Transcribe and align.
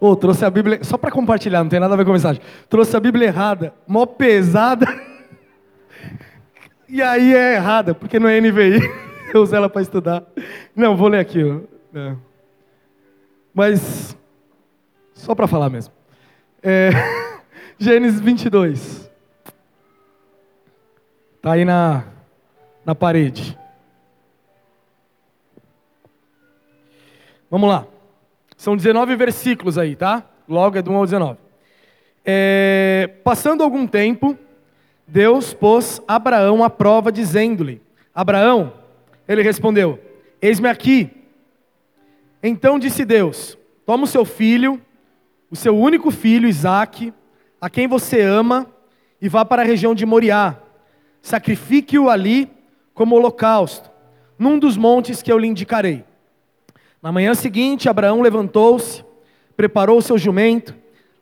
Ô, 0.00 0.10
oh, 0.10 0.16
trouxe 0.16 0.44
a 0.44 0.50
Bíblia, 0.50 0.84
só 0.84 0.96
para 0.96 1.10
compartilhar, 1.10 1.62
não 1.62 1.68
tem 1.68 1.80
nada 1.80 1.94
a 1.94 1.96
ver 1.96 2.04
com 2.04 2.10
a 2.10 2.14
mensagem. 2.14 2.40
Trouxe 2.68 2.96
a 2.96 3.00
Bíblia 3.00 3.26
errada, 3.26 3.74
mó 3.86 4.06
pesada. 4.06 4.86
E 6.90 7.02
aí 7.02 7.34
é 7.34 7.56
errada, 7.56 7.94
porque 7.94 8.18
não 8.18 8.26
é 8.26 8.40
NVI. 8.40 8.80
Eu 9.34 9.42
uso 9.42 9.54
ela 9.54 9.68
para 9.68 9.82
estudar. 9.82 10.24
Não, 10.74 10.96
vou 10.96 11.08
ler 11.08 11.18
aqui. 11.18 11.42
É. 11.94 12.16
Mas, 13.52 14.16
só 15.12 15.34
para 15.34 15.46
falar 15.46 15.68
mesmo. 15.68 15.92
É, 16.62 16.88
Gênesis 17.78 18.20
22. 18.20 19.10
Está 21.36 21.52
aí 21.52 21.64
na, 21.66 22.04
na 22.86 22.94
parede. 22.94 23.58
Vamos 27.50 27.68
lá. 27.68 27.86
São 28.58 28.76
19 28.76 29.14
versículos 29.14 29.78
aí, 29.78 29.94
tá? 29.94 30.24
Logo 30.48 30.76
é 30.76 30.82
do 30.82 30.90
1 30.90 30.96
ao 30.96 31.04
19. 31.04 31.38
É, 32.24 33.08
passando 33.22 33.62
algum 33.62 33.86
tempo, 33.86 34.36
Deus 35.06 35.54
pôs 35.54 36.02
Abraão 36.08 36.64
à 36.64 36.68
prova, 36.68 37.12
dizendo-lhe: 37.12 37.80
Abraão, 38.12 38.72
ele 39.28 39.42
respondeu: 39.42 40.00
Eis-me 40.42 40.68
aqui. 40.68 41.08
Então 42.42 42.80
disse 42.80 43.04
Deus: 43.04 43.56
Toma 43.86 44.02
o 44.02 44.08
seu 44.08 44.24
filho, 44.24 44.82
o 45.48 45.54
seu 45.54 45.78
único 45.78 46.10
filho, 46.10 46.48
Isaque, 46.48 47.14
a 47.60 47.70
quem 47.70 47.86
você 47.86 48.20
ama, 48.22 48.66
e 49.22 49.28
vá 49.28 49.44
para 49.44 49.62
a 49.62 49.64
região 49.64 49.94
de 49.94 50.04
Moriá. 50.04 50.56
Sacrifique-o 51.22 52.10
ali 52.10 52.50
como 52.92 53.14
holocausto, 53.14 53.88
num 54.36 54.58
dos 54.58 54.76
montes 54.76 55.22
que 55.22 55.30
eu 55.30 55.38
lhe 55.38 55.46
indicarei. 55.46 56.07
Na 57.00 57.12
manhã 57.12 57.32
seguinte, 57.32 57.88
Abraão 57.88 58.20
levantou-se, 58.20 59.04
preparou 59.56 59.98
o 59.98 60.02
seu 60.02 60.18
jumento, 60.18 60.74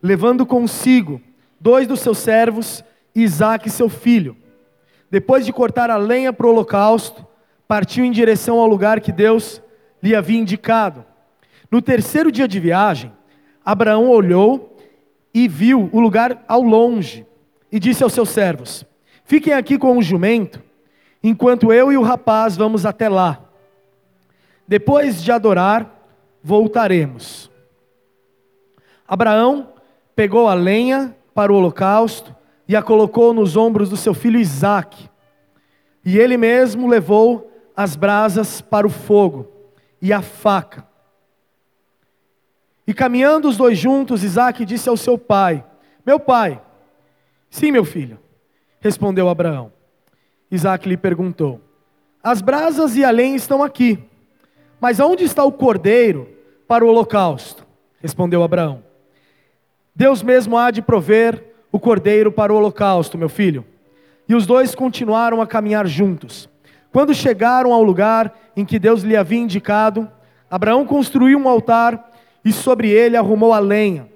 levando 0.03 0.47
consigo 0.47 1.21
dois 1.61 1.87
dos 1.87 2.01
seus 2.01 2.19
servos, 2.19 2.83
Isaque, 3.15 3.69
seu 3.69 3.89
filho. 3.89 4.37
Depois 5.11 5.45
de 5.45 5.53
cortar 5.53 5.91
a 5.91 5.97
lenha 5.97 6.33
para 6.33 6.47
o 6.47 6.51
holocausto, 6.51 7.27
partiu 7.69 8.05
em 8.05 8.11
direção 8.11 8.59
ao 8.59 8.67
lugar 8.67 9.01
que 9.01 9.13
Deus 9.13 9.63
lhe 10.03 10.15
havia 10.15 10.39
indicado. 10.39 11.05
No 11.71 11.83
terceiro 11.83 12.33
dia 12.33 12.49
de 12.49 12.59
viagem, 12.59 13.13
Abraão 13.65 14.09
olhou 14.09 14.79
e 15.35 15.47
viu 15.47 15.91
o 15.93 16.01
lugar 16.01 16.43
ao 16.49 16.63
longe 16.63 17.27
e 17.71 17.79
disse 17.79 18.03
aos 18.03 18.15
seus 18.15 18.31
servos: 18.31 18.87
Fiquem 19.25 19.53
aqui 19.53 19.77
com 19.77 19.99
o 19.99 20.03
jumento, 20.03 20.63
enquanto 21.23 21.73
eu 21.73 21.93
e 21.93 21.97
o 21.97 22.03
rapaz 22.03 22.57
vamos 22.57 22.87
até 22.87 23.09
lá. 23.09 23.46
Depois 24.67 25.23
de 25.23 25.31
adorar, 25.31 25.97
voltaremos. 26.43 27.51
Abraão 29.07 29.73
pegou 30.15 30.49
a 30.49 30.55
lenha 30.55 31.15
para 31.35 31.53
o 31.53 31.57
holocausto 31.57 32.35
e 32.67 32.75
a 32.75 32.83
colocou 32.83 33.33
nos 33.33 33.57
ombros 33.57 33.89
do 33.89 33.97
seu 33.97 34.13
filho 34.13 34.41
Isaque. 34.41 35.09
E 36.05 36.19
ele 36.19 36.37
mesmo 36.37 36.89
levou 36.89 37.51
as 37.77 37.95
brasas 37.95 38.61
para 38.61 38.87
o 38.87 38.91
fogo 38.91 39.49
e 40.01 40.13
a 40.13 40.23
faca. 40.23 40.87
E 42.87 42.95
caminhando 42.95 43.49
os 43.49 43.57
dois 43.57 43.79
juntos, 43.79 44.23
Isaque 44.23 44.65
disse 44.65 44.89
ao 44.89 44.97
seu 44.97 45.19
pai: 45.19 45.65
Meu 46.05 46.19
pai, 46.19 46.61
sim, 47.51 47.71
meu 47.71 47.85
filho, 47.85 48.19
respondeu 48.81 49.29
Abraão. 49.29 49.73
Isaque 50.51 50.89
lhe 50.89 50.97
perguntou: 50.97 51.61
As 52.23 52.41
brasas 52.41 52.97
e 52.97 53.05
a 53.05 53.11
lenha 53.11 53.37
estão 53.37 53.63
aqui 53.63 54.03
mas 54.81 55.01
aonde 55.01 55.25
está 55.25 55.45
o 55.45 55.53
cordeiro 55.53 56.29
para 56.67 56.85
o 56.85 56.89
holocausto? 56.89 57.67
Respondeu 58.01 58.43
Abraão. 58.43 58.83
Deus 59.95 60.23
mesmo 60.23 60.59
há 60.59 60.71
de 60.71 60.83
prover 60.83 61.43
o 61.73 61.81
cordeiro 61.81 62.31
para 62.31 62.53
o 62.53 62.57
holocausto, 62.57 63.17
meu 63.17 63.29
filho. 63.29 63.65
E 64.29 64.35
os 64.35 64.47
dois 64.47 64.75
continuaram 64.75 65.41
a 65.41 65.47
caminhar 65.47 65.87
juntos. 65.87 66.49
Quando 66.93 67.15
chegaram 67.15 67.73
ao 67.73 67.83
lugar 67.83 68.35
em 68.57 68.65
que 68.65 68.79
Deus 68.79 69.03
lhe 69.03 69.17
havia 69.17 69.39
indicado, 69.39 70.11
Abraão 70.51 70.85
construiu 70.87 71.39
um 71.39 71.49
altar 71.49 72.11
e 72.45 72.53
sobre 72.53 72.91
ele 72.91 73.17
arrumou 73.17 73.53
a 73.53 73.59
lenha. 73.59 74.09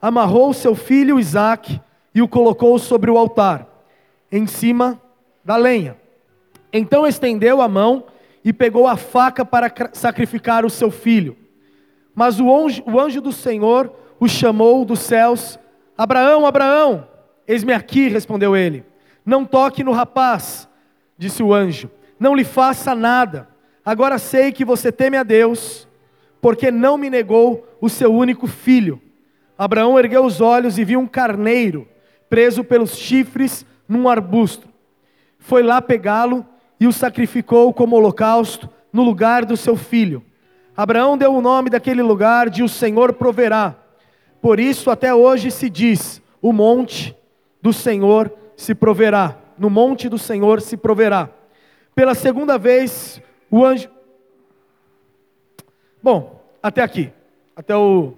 Amarrou 0.00 0.52
seu 0.52 0.74
filho 0.74 1.18
Isaque 1.18 1.80
e 2.14 2.22
o 2.22 2.28
colocou 2.28 2.78
sobre 2.78 3.10
o 3.10 3.16
altar, 3.16 3.66
em 4.32 4.46
cima 4.46 5.00
da 5.44 5.56
lenha. 5.56 5.96
Então 6.72 7.06
estendeu 7.06 7.60
a 7.60 7.68
mão 7.68 8.04
e 8.44 8.52
pegou 8.52 8.86
a 8.86 8.96
faca 8.96 9.44
para 9.44 9.72
sacrificar 9.92 10.64
o 10.64 10.70
seu 10.70 10.90
filho. 10.90 11.36
Mas 12.14 12.40
o 12.40 12.54
anjo, 12.54 12.82
o 12.86 12.98
anjo 12.98 13.20
do 13.20 13.32
Senhor 13.32 13.92
o 14.18 14.28
chamou 14.28 14.84
dos 14.84 15.00
céus: 15.00 15.58
Abraão, 15.96 16.46
Abraão, 16.46 17.08
eis-me 17.46 17.72
aqui, 17.72 18.08
respondeu 18.08 18.56
ele. 18.56 18.84
Não 19.24 19.44
toque 19.44 19.84
no 19.84 19.92
rapaz, 19.92 20.68
disse 21.16 21.42
o 21.42 21.52
anjo, 21.52 21.90
não 22.18 22.34
lhe 22.34 22.44
faça 22.44 22.94
nada. 22.94 23.48
Agora 23.84 24.18
sei 24.18 24.52
que 24.52 24.64
você 24.64 24.92
teme 24.92 25.16
a 25.16 25.22
Deus, 25.22 25.88
porque 26.40 26.70
não 26.70 26.98
me 26.98 27.08
negou 27.08 27.66
o 27.80 27.88
seu 27.88 28.12
único 28.12 28.46
filho. 28.46 29.00
Abraão 29.56 29.98
ergueu 29.98 30.24
os 30.24 30.40
olhos 30.40 30.78
e 30.78 30.84
viu 30.84 31.00
um 31.00 31.06
carneiro 31.06 31.88
preso 32.28 32.62
pelos 32.62 32.96
chifres 32.96 33.66
num 33.88 34.08
arbusto. 34.08 34.68
Foi 35.38 35.62
lá 35.62 35.82
pegá-lo 35.82 36.46
e 36.80 36.86
o 36.86 36.92
sacrificou 36.92 37.74
como 37.74 37.94
holocausto 37.94 38.68
no 38.90 39.02
lugar 39.02 39.44
do 39.44 39.56
seu 39.56 39.76
filho. 39.76 40.24
Abraão 40.74 41.18
deu 41.18 41.34
o 41.34 41.42
nome 41.42 41.68
daquele 41.68 42.02
lugar 42.02 42.48
de 42.48 42.62
o 42.62 42.68
Senhor 42.68 43.12
proverá. 43.12 43.76
Por 44.40 44.58
isso 44.58 44.90
até 44.90 45.14
hoje 45.14 45.50
se 45.50 45.68
diz: 45.68 46.22
o 46.40 46.54
monte 46.54 47.14
do 47.60 47.70
Senhor 47.70 48.32
se 48.56 48.74
proverá. 48.74 49.36
No 49.58 49.68
monte 49.68 50.08
do 50.08 50.16
Senhor 50.16 50.62
se 50.62 50.74
proverá. 50.74 51.28
Pela 51.94 52.14
segunda 52.14 52.56
vez, 52.56 53.20
o 53.50 53.62
anjo. 53.62 53.90
Bom, 56.02 56.42
até 56.62 56.82
aqui. 56.82 57.12
Até 57.54 57.76
o, 57.76 58.14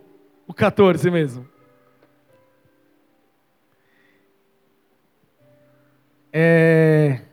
o 0.47 0.55
14 0.55 1.11
mesmo. 1.11 1.49
É. 6.33 7.31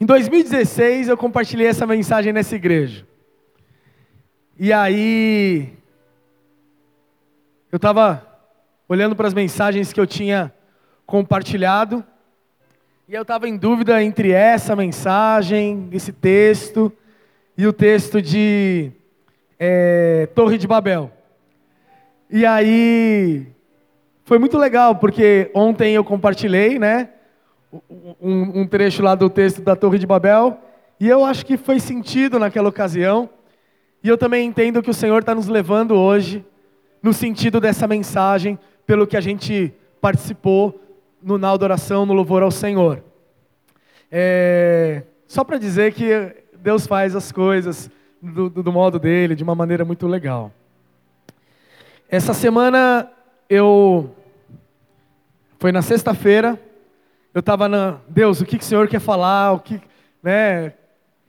Em 0.00 0.06
2016 0.06 1.08
eu 1.08 1.16
compartilhei 1.16 1.66
essa 1.66 1.86
mensagem 1.86 2.32
nessa 2.32 2.56
igreja. 2.56 3.06
E 4.58 4.72
aí 4.72 5.74
eu 7.70 7.76
estava 7.76 8.26
olhando 8.88 9.14
para 9.14 9.28
as 9.28 9.34
mensagens 9.34 9.92
que 9.92 10.00
eu 10.00 10.06
tinha 10.06 10.54
compartilhado 11.04 12.02
e 13.06 13.14
eu 13.14 13.20
estava 13.20 13.46
em 13.46 13.58
dúvida 13.58 14.02
entre 14.02 14.32
essa 14.32 14.74
mensagem, 14.74 15.90
esse 15.92 16.14
texto 16.14 16.90
e 17.54 17.66
o 17.66 17.72
texto 17.72 18.22
de 18.22 18.90
é, 19.58 20.30
Torre 20.34 20.56
de 20.56 20.66
Babel. 20.66 21.12
E 22.30 22.46
aí 22.46 23.48
foi 24.24 24.38
muito 24.38 24.56
legal 24.56 24.96
porque 24.96 25.50
ontem 25.52 25.92
eu 25.94 26.02
compartilhei, 26.02 26.78
né? 26.78 27.10
Um, 27.72 28.60
um 28.60 28.66
trecho 28.66 29.02
lá 29.02 29.14
do 29.14 29.30
texto 29.30 29.62
da 29.62 29.76
Torre 29.76 29.98
de 29.98 30.06
Babel, 30.06 30.58
e 30.98 31.08
eu 31.08 31.24
acho 31.24 31.46
que 31.46 31.56
foi 31.56 31.78
sentido 31.80 32.38
naquela 32.38 32.68
ocasião, 32.68 33.30
e 34.02 34.08
eu 34.08 34.18
também 34.18 34.46
entendo 34.46 34.82
que 34.82 34.90
o 34.90 34.94
Senhor 34.94 35.20
está 35.20 35.34
nos 35.34 35.46
levando 35.46 35.94
hoje 35.94 36.44
no 37.02 37.12
sentido 37.12 37.60
dessa 37.60 37.86
mensagem, 37.86 38.58
pelo 38.86 39.06
que 39.06 39.16
a 39.16 39.20
gente 39.20 39.72
participou 40.00 40.80
no 41.22 41.38
na 41.38 41.50
adoração, 41.50 42.04
no 42.04 42.12
louvor 42.12 42.42
ao 42.42 42.50
Senhor. 42.50 43.02
É, 44.10 45.02
só 45.26 45.44
para 45.44 45.58
dizer 45.58 45.92
que 45.92 46.34
Deus 46.58 46.86
faz 46.86 47.14
as 47.14 47.30
coisas 47.30 47.90
do, 48.20 48.50
do, 48.50 48.62
do 48.62 48.72
modo 48.72 48.98
dele, 48.98 49.34
de 49.34 49.42
uma 49.42 49.54
maneira 49.54 49.84
muito 49.84 50.06
legal. 50.06 50.52
Essa 52.08 52.34
semana 52.34 53.10
eu 53.48 54.14
foi 55.58 55.72
na 55.72 55.82
sexta-feira, 55.82 56.58
eu 57.32 57.40
estava 57.40 57.68
na 57.68 57.98
Deus, 58.08 58.40
o 58.40 58.44
que, 58.44 58.58
que 58.58 58.64
o 58.64 58.66
Senhor 58.66 58.88
quer 58.88 59.00
falar? 59.00 59.52
O 59.52 59.60
que, 59.60 59.80
né? 60.22 60.74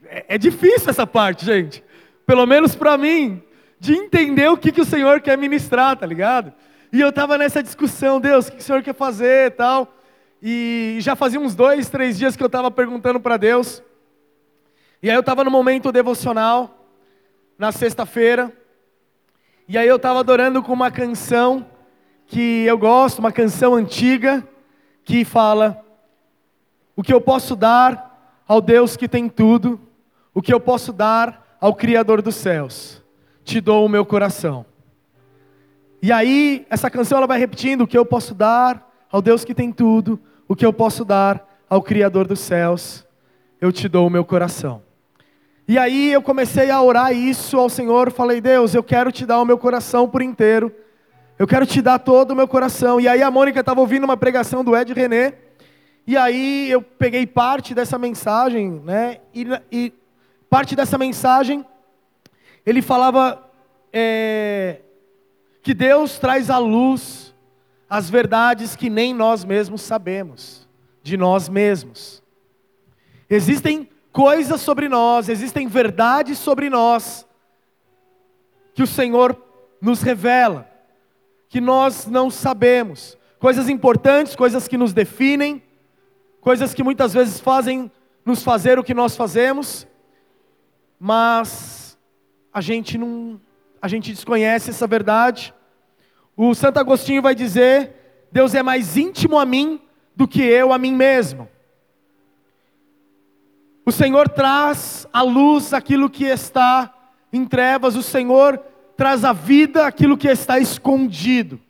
É, 0.04 0.24
é 0.28 0.38
difícil 0.38 0.90
essa 0.90 1.06
parte, 1.06 1.44
gente. 1.44 1.82
Pelo 2.26 2.44
menos 2.46 2.74
para 2.74 2.98
mim, 2.98 3.42
de 3.78 3.94
entender 3.94 4.48
o 4.48 4.56
que, 4.56 4.72
que 4.72 4.80
o 4.80 4.84
Senhor 4.84 5.20
quer 5.20 5.38
ministrar, 5.38 5.96
tá 5.96 6.06
ligado? 6.06 6.52
E 6.92 7.00
eu 7.00 7.08
estava 7.08 7.38
nessa 7.38 7.62
discussão, 7.62 8.20
Deus, 8.20 8.46
o 8.46 8.50
que, 8.50 8.56
que 8.56 8.62
o 8.62 8.66
Senhor 8.66 8.82
quer 8.82 8.94
fazer, 8.94 9.46
e 9.46 9.50
tal. 9.50 9.94
E 10.42 10.98
já 11.00 11.14
fazia 11.14 11.40
uns 11.40 11.54
dois, 11.54 11.88
três 11.88 12.18
dias 12.18 12.36
que 12.36 12.42
eu 12.42 12.48
estava 12.48 12.70
perguntando 12.70 13.20
para 13.20 13.36
Deus. 13.36 13.82
E 15.00 15.08
aí 15.08 15.16
eu 15.16 15.20
estava 15.20 15.44
no 15.44 15.50
momento 15.50 15.92
devocional, 15.92 16.86
na 17.56 17.70
sexta-feira. 17.70 18.52
E 19.68 19.78
aí 19.78 19.86
eu 19.86 19.96
estava 19.96 20.18
adorando 20.18 20.62
com 20.62 20.72
uma 20.72 20.90
canção 20.90 21.64
que 22.26 22.64
eu 22.64 22.76
gosto, 22.76 23.20
uma 23.20 23.30
canção 23.30 23.74
antiga, 23.74 24.46
que 25.04 25.24
fala 25.24 25.82
o 26.96 27.02
que 27.02 27.12
eu 27.12 27.20
posso 27.20 27.56
dar 27.56 28.42
ao 28.46 28.60
Deus 28.60 28.96
que 28.96 29.08
tem 29.08 29.28
tudo, 29.28 29.80
o 30.34 30.42
que 30.42 30.52
eu 30.52 30.60
posso 30.60 30.92
dar 30.92 31.56
ao 31.60 31.74
Criador 31.74 32.20
dos 32.20 32.34
céus. 32.34 33.02
Te 33.44 33.60
dou 33.60 33.86
o 33.86 33.88
meu 33.88 34.04
coração. 34.04 34.64
E 36.02 36.10
aí, 36.10 36.66
essa 36.68 36.90
canção 36.90 37.18
ela 37.18 37.26
vai 37.26 37.38
repetindo: 37.38 37.82
o 37.82 37.86
que 37.86 37.96
eu 37.96 38.04
posso 38.04 38.34
dar 38.34 38.90
ao 39.10 39.22
Deus 39.22 39.44
que 39.44 39.54
tem 39.54 39.70
tudo, 39.70 40.18
o 40.48 40.56
que 40.56 40.66
eu 40.66 40.72
posso 40.72 41.04
dar 41.04 41.48
ao 41.68 41.80
Criador 41.80 42.26
dos 42.26 42.40
céus, 42.40 43.06
eu 43.60 43.70
te 43.72 43.88
dou 43.88 44.06
o 44.06 44.10
meu 44.10 44.24
coração. 44.24 44.82
E 45.68 45.78
aí 45.78 46.12
eu 46.12 46.20
comecei 46.20 46.70
a 46.70 46.82
orar 46.82 47.12
isso 47.12 47.56
ao 47.56 47.68
Senhor, 47.68 48.10
falei: 48.10 48.40
Deus, 48.40 48.74
eu 48.74 48.82
quero 48.82 49.12
te 49.12 49.24
dar 49.24 49.40
o 49.40 49.44
meu 49.44 49.56
coração 49.56 50.08
por 50.08 50.20
inteiro, 50.20 50.74
eu 51.38 51.46
quero 51.46 51.64
te 51.64 51.80
dar 51.80 51.98
todo 51.98 52.32
o 52.32 52.36
meu 52.36 52.48
coração. 52.48 53.00
E 53.00 53.06
aí 53.06 53.22
a 53.22 53.30
Mônica 53.30 53.60
estava 53.60 53.80
ouvindo 53.80 54.04
uma 54.04 54.16
pregação 54.16 54.64
do 54.64 54.76
Ed 54.76 54.92
René, 54.92 55.34
e 56.12 56.16
aí 56.16 56.70
eu 56.70 56.82
peguei 56.82 57.26
parte 57.26 57.74
dessa 57.74 57.98
mensagem, 57.98 58.82
né? 58.84 59.20
E, 59.34 59.46
e 59.70 59.92
parte 60.50 60.76
dessa 60.76 60.98
mensagem, 60.98 61.64
ele 62.66 62.82
falava. 62.82 63.50
É, 63.94 64.80
que 65.62 65.72
Deus 65.72 66.18
traz 66.18 66.50
à 66.50 66.58
luz 66.58 67.32
as 67.88 68.10
verdades 68.10 68.74
que 68.74 68.90
nem 68.90 69.14
nós 69.14 69.44
mesmos 69.44 69.82
sabemos 69.82 70.68
de 71.02 71.16
nós 71.16 71.48
mesmos. 71.48 72.22
Existem 73.30 73.88
coisas 74.12 74.60
sobre 74.60 74.88
nós, 74.88 75.28
existem 75.28 75.66
verdades 75.66 76.38
sobre 76.38 76.68
nós 76.68 77.26
que 78.74 78.82
o 78.82 78.86
Senhor 78.86 79.40
nos 79.80 80.02
revela, 80.02 80.68
que 81.48 81.60
nós 81.60 82.06
não 82.06 82.30
sabemos, 82.30 83.16
coisas 83.38 83.68
importantes, 83.68 84.34
coisas 84.34 84.66
que 84.66 84.76
nos 84.76 84.92
definem, 84.92 85.62
coisas 86.42 86.74
que 86.74 86.82
muitas 86.82 87.14
vezes 87.14 87.38
fazem 87.38 87.90
nos 88.26 88.42
fazer 88.42 88.76
o 88.76 88.82
que 88.84 88.92
nós 88.92 89.16
fazemos, 89.16 89.86
mas 90.98 91.96
a 92.52 92.60
gente 92.60 92.98
não 92.98 93.40
a 93.80 93.88
gente 93.88 94.12
desconhece 94.12 94.70
essa 94.70 94.86
verdade. 94.86 95.54
O 96.36 96.54
Santo 96.54 96.78
Agostinho 96.78 97.22
vai 97.22 97.34
dizer: 97.34 98.26
Deus 98.30 98.54
é 98.54 98.62
mais 98.62 98.96
íntimo 98.96 99.38
a 99.38 99.46
mim 99.46 99.80
do 100.14 100.26
que 100.26 100.42
eu 100.42 100.72
a 100.72 100.78
mim 100.78 100.92
mesmo. 100.94 101.48
O 103.86 103.92
Senhor 103.92 104.28
traz 104.28 105.06
à 105.12 105.22
luz 105.22 105.72
aquilo 105.72 106.10
que 106.10 106.24
está 106.24 106.92
em 107.32 107.44
trevas, 107.44 107.96
o 107.96 108.02
Senhor 108.02 108.58
traz 108.96 109.24
à 109.24 109.32
vida 109.32 109.86
aquilo 109.86 110.16
que 110.16 110.28
está 110.28 110.58
escondido. 110.58 111.60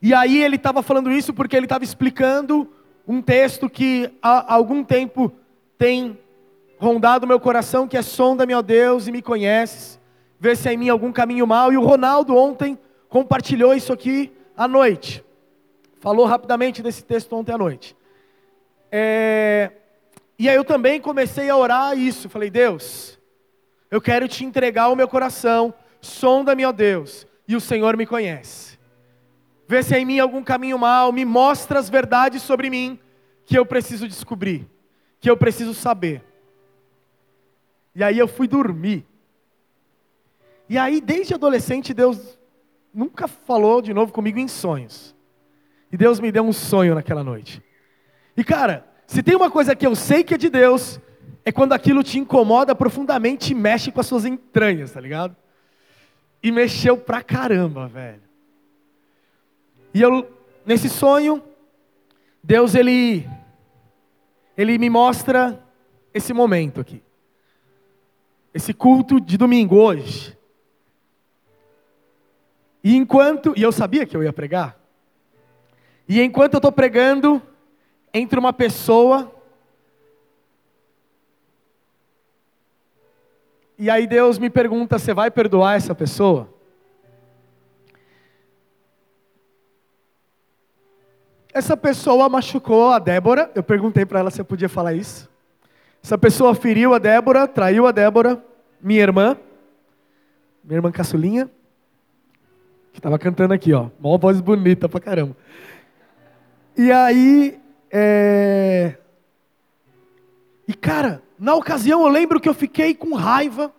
E 0.00 0.14
aí 0.14 0.40
ele 0.42 0.54
estava 0.54 0.82
falando 0.82 1.10
isso 1.10 1.32
porque 1.34 1.56
ele 1.56 1.66
estava 1.66 1.84
explicando 1.84 2.75
um 3.06 3.22
texto 3.22 3.70
que 3.70 4.10
há 4.20 4.54
algum 4.54 4.82
tempo 4.82 5.32
tem 5.78 6.18
rondado 6.78 7.26
meu 7.26 7.40
coração, 7.40 7.86
que 7.86 7.96
é 7.96 8.02
sonda-me, 8.02 8.54
ó 8.54 8.62
Deus, 8.62 9.06
e 9.06 9.12
me 9.12 9.22
conheces 9.22 9.98
ver 10.38 10.56
se 10.56 10.68
há 10.68 10.72
em 10.72 10.76
mim 10.76 10.88
algum 10.88 11.12
caminho 11.12 11.46
mal. 11.46 11.72
E 11.72 11.76
o 11.76 11.82
Ronaldo 11.82 12.36
ontem 12.36 12.78
compartilhou 13.08 13.74
isso 13.74 13.92
aqui 13.92 14.32
à 14.56 14.68
noite. 14.68 15.24
Falou 16.00 16.26
rapidamente 16.26 16.82
desse 16.82 17.04
texto 17.04 17.34
ontem 17.34 17.52
à 17.52 17.58
noite. 17.58 17.96
É... 18.90 19.72
E 20.38 20.48
aí 20.48 20.56
eu 20.56 20.64
também 20.64 21.00
comecei 21.00 21.48
a 21.48 21.56
orar 21.56 21.98
isso. 21.98 22.28
Falei, 22.28 22.50
Deus, 22.50 23.18
eu 23.90 24.00
quero 24.00 24.28
te 24.28 24.44
entregar 24.44 24.88
o 24.88 24.96
meu 24.96 25.08
coração. 25.08 25.72
Sonda-me, 26.00 26.64
ó 26.64 26.72
Deus, 26.72 27.26
e 27.48 27.56
o 27.56 27.60
Senhor 27.60 27.96
me 27.96 28.06
conhece. 28.06 28.75
Vê 29.68 29.82
se 29.82 29.94
há 29.94 29.98
em 29.98 30.04
mim 30.04 30.18
algum 30.18 30.42
caminho 30.42 30.78
mal, 30.78 31.12
me 31.12 31.24
mostra 31.24 31.78
as 31.78 31.90
verdades 31.90 32.42
sobre 32.42 32.70
mim 32.70 32.98
que 33.44 33.58
eu 33.58 33.66
preciso 33.66 34.06
descobrir, 34.06 34.68
que 35.20 35.30
eu 35.30 35.36
preciso 35.36 35.74
saber. 35.74 36.22
E 37.94 38.04
aí 38.04 38.18
eu 38.18 38.28
fui 38.28 38.46
dormir. 38.46 39.06
E 40.68 40.76
aí, 40.76 41.00
desde 41.00 41.34
adolescente, 41.34 41.94
Deus 41.94 42.38
nunca 42.92 43.28
falou 43.28 43.80
de 43.80 43.94
novo 43.94 44.12
comigo 44.12 44.38
em 44.38 44.48
sonhos. 44.48 45.14
E 45.90 45.96
Deus 45.96 46.20
me 46.20 46.32
deu 46.32 46.42
um 46.42 46.52
sonho 46.52 46.94
naquela 46.94 47.22
noite. 47.22 47.62
E 48.36 48.44
cara, 48.44 48.86
se 49.06 49.22
tem 49.22 49.36
uma 49.36 49.50
coisa 49.50 49.74
que 49.74 49.86
eu 49.86 49.94
sei 49.94 50.24
que 50.24 50.34
é 50.34 50.38
de 50.38 50.50
Deus, 50.50 51.00
é 51.44 51.52
quando 51.52 51.72
aquilo 51.72 52.02
te 52.02 52.18
incomoda 52.18 52.74
profundamente 52.74 53.52
e 53.52 53.54
mexe 53.54 53.92
com 53.92 54.00
as 54.00 54.06
suas 54.06 54.24
entranhas, 54.24 54.90
tá 54.92 55.00
ligado? 55.00 55.36
E 56.42 56.50
mexeu 56.50 56.96
pra 56.96 57.22
caramba, 57.22 57.86
velho. 57.86 58.25
E 59.96 60.02
eu, 60.02 60.30
nesse 60.66 60.90
sonho, 60.90 61.42
Deus 62.44 62.74
ele, 62.74 63.26
ele 64.54 64.76
me 64.76 64.90
mostra 64.90 65.58
esse 66.12 66.34
momento 66.34 66.82
aqui. 66.82 67.02
Esse 68.52 68.74
culto 68.74 69.18
de 69.18 69.38
domingo 69.38 69.76
hoje. 69.76 70.36
E 72.84 72.94
enquanto, 72.94 73.54
e 73.56 73.62
eu 73.62 73.72
sabia 73.72 74.04
que 74.04 74.14
eu 74.14 74.22
ia 74.22 74.34
pregar, 74.34 74.78
e 76.06 76.20
enquanto 76.20 76.52
eu 76.52 76.58
estou 76.58 76.72
pregando, 76.72 77.40
entre 78.12 78.38
uma 78.38 78.52
pessoa, 78.52 79.32
e 83.78 83.88
aí 83.88 84.06
Deus 84.06 84.38
me 84.38 84.50
pergunta: 84.50 84.98
você 84.98 85.14
vai 85.14 85.30
perdoar 85.30 85.76
essa 85.76 85.94
pessoa? 85.94 86.54
Essa 91.56 91.74
pessoa 91.74 92.28
machucou 92.28 92.90
a 92.90 92.98
Débora, 92.98 93.50
eu 93.54 93.62
perguntei 93.62 94.04
para 94.04 94.18
ela 94.18 94.30
se 94.30 94.38
eu 94.38 94.44
podia 94.44 94.68
falar 94.68 94.92
isso. 94.92 95.26
Essa 96.04 96.18
pessoa 96.18 96.54
feriu 96.54 96.92
a 96.92 96.98
Débora, 96.98 97.48
traiu 97.48 97.86
a 97.86 97.92
Débora, 97.92 98.44
minha 98.78 99.00
irmã, 99.00 99.38
minha 100.62 100.76
irmã 100.76 100.92
caçulinha 100.92 101.50
que 102.92 102.98
estava 102.98 103.18
cantando 103.18 103.54
aqui, 103.54 103.72
ó. 103.72 103.88
Mó 103.98 104.18
voz 104.18 104.38
bonita 104.38 104.86
pra 104.86 105.00
caramba. 105.00 105.34
E 106.76 106.92
aí, 106.92 107.58
é... 107.90 108.98
E 110.68 110.74
cara, 110.74 111.22
na 111.38 111.54
ocasião 111.54 112.02
eu 112.02 112.08
lembro 112.08 112.38
que 112.38 112.50
eu 112.50 112.54
fiquei 112.54 112.94
com 112.94 113.14
raiva, 113.14 113.72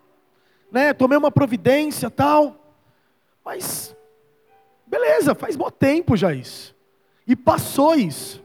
né? 0.72 0.94
Tomei 0.94 1.16
uma 1.16 1.30
providência 1.30 2.10
tal. 2.10 2.74
Mas, 3.46 3.96
beleza, 4.88 5.36
faz 5.36 5.56
bom 5.56 5.70
tempo 5.70 6.18
já 6.18 6.34
isso. 6.34 6.76
E 7.28 7.36
passou 7.36 7.96
isso. 7.96 8.42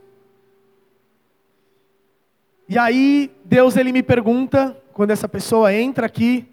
E 2.68 2.76
aí, 2.76 3.30
Deus 3.44 3.76
ele 3.76 3.92
me 3.92 4.02
pergunta, 4.02 4.76
quando 4.92 5.10
essa 5.10 5.28
pessoa 5.28 5.72
entra 5.72 6.06
aqui, 6.06 6.46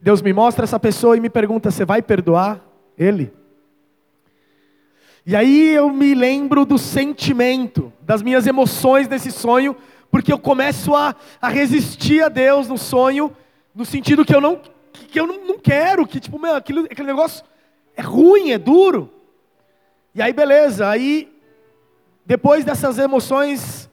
Deus 0.00 0.22
me 0.22 0.32
mostra 0.32 0.64
essa 0.64 0.80
pessoa 0.80 1.16
e 1.16 1.20
me 1.20 1.30
pergunta: 1.30 1.70
você 1.70 1.84
vai 1.84 2.00
perdoar 2.00 2.60
ele? 2.98 3.32
E 5.24 5.36
aí 5.36 5.70
eu 5.70 5.88
me 5.90 6.14
lembro 6.14 6.64
do 6.64 6.76
sentimento, 6.76 7.92
das 8.00 8.22
minhas 8.22 8.46
emoções 8.46 9.06
nesse 9.08 9.30
sonho, 9.30 9.76
porque 10.10 10.32
eu 10.32 10.38
começo 10.38 10.96
a, 10.96 11.14
a 11.40 11.48
resistir 11.48 12.24
a 12.24 12.28
Deus 12.28 12.66
no 12.66 12.76
sonho, 12.76 13.34
no 13.72 13.84
sentido 13.84 14.24
que 14.24 14.34
eu 14.34 14.40
não, 14.40 14.60
que 14.92 15.20
eu 15.20 15.26
não, 15.26 15.46
não 15.46 15.58
quero, 15.58 16.04
que 16.06 16.18
tipo, 16.18 16.40
meu, 16.40 16.56
aquilo, 16.56 16.84
aquele 16.86 17.06
negócio 17.06 17.44
é 17.96 18.02
ruim, 18.02 18.50
é 18.50 18.58
duro. 18.58 19.21
E 20.14 20.20
aí 20.20 20.32
beleza, 20.32 20.88
aí 20.88 21.32
depois 22.24 22.64
dessas 22.64 22.98
emoções 22.98 23.90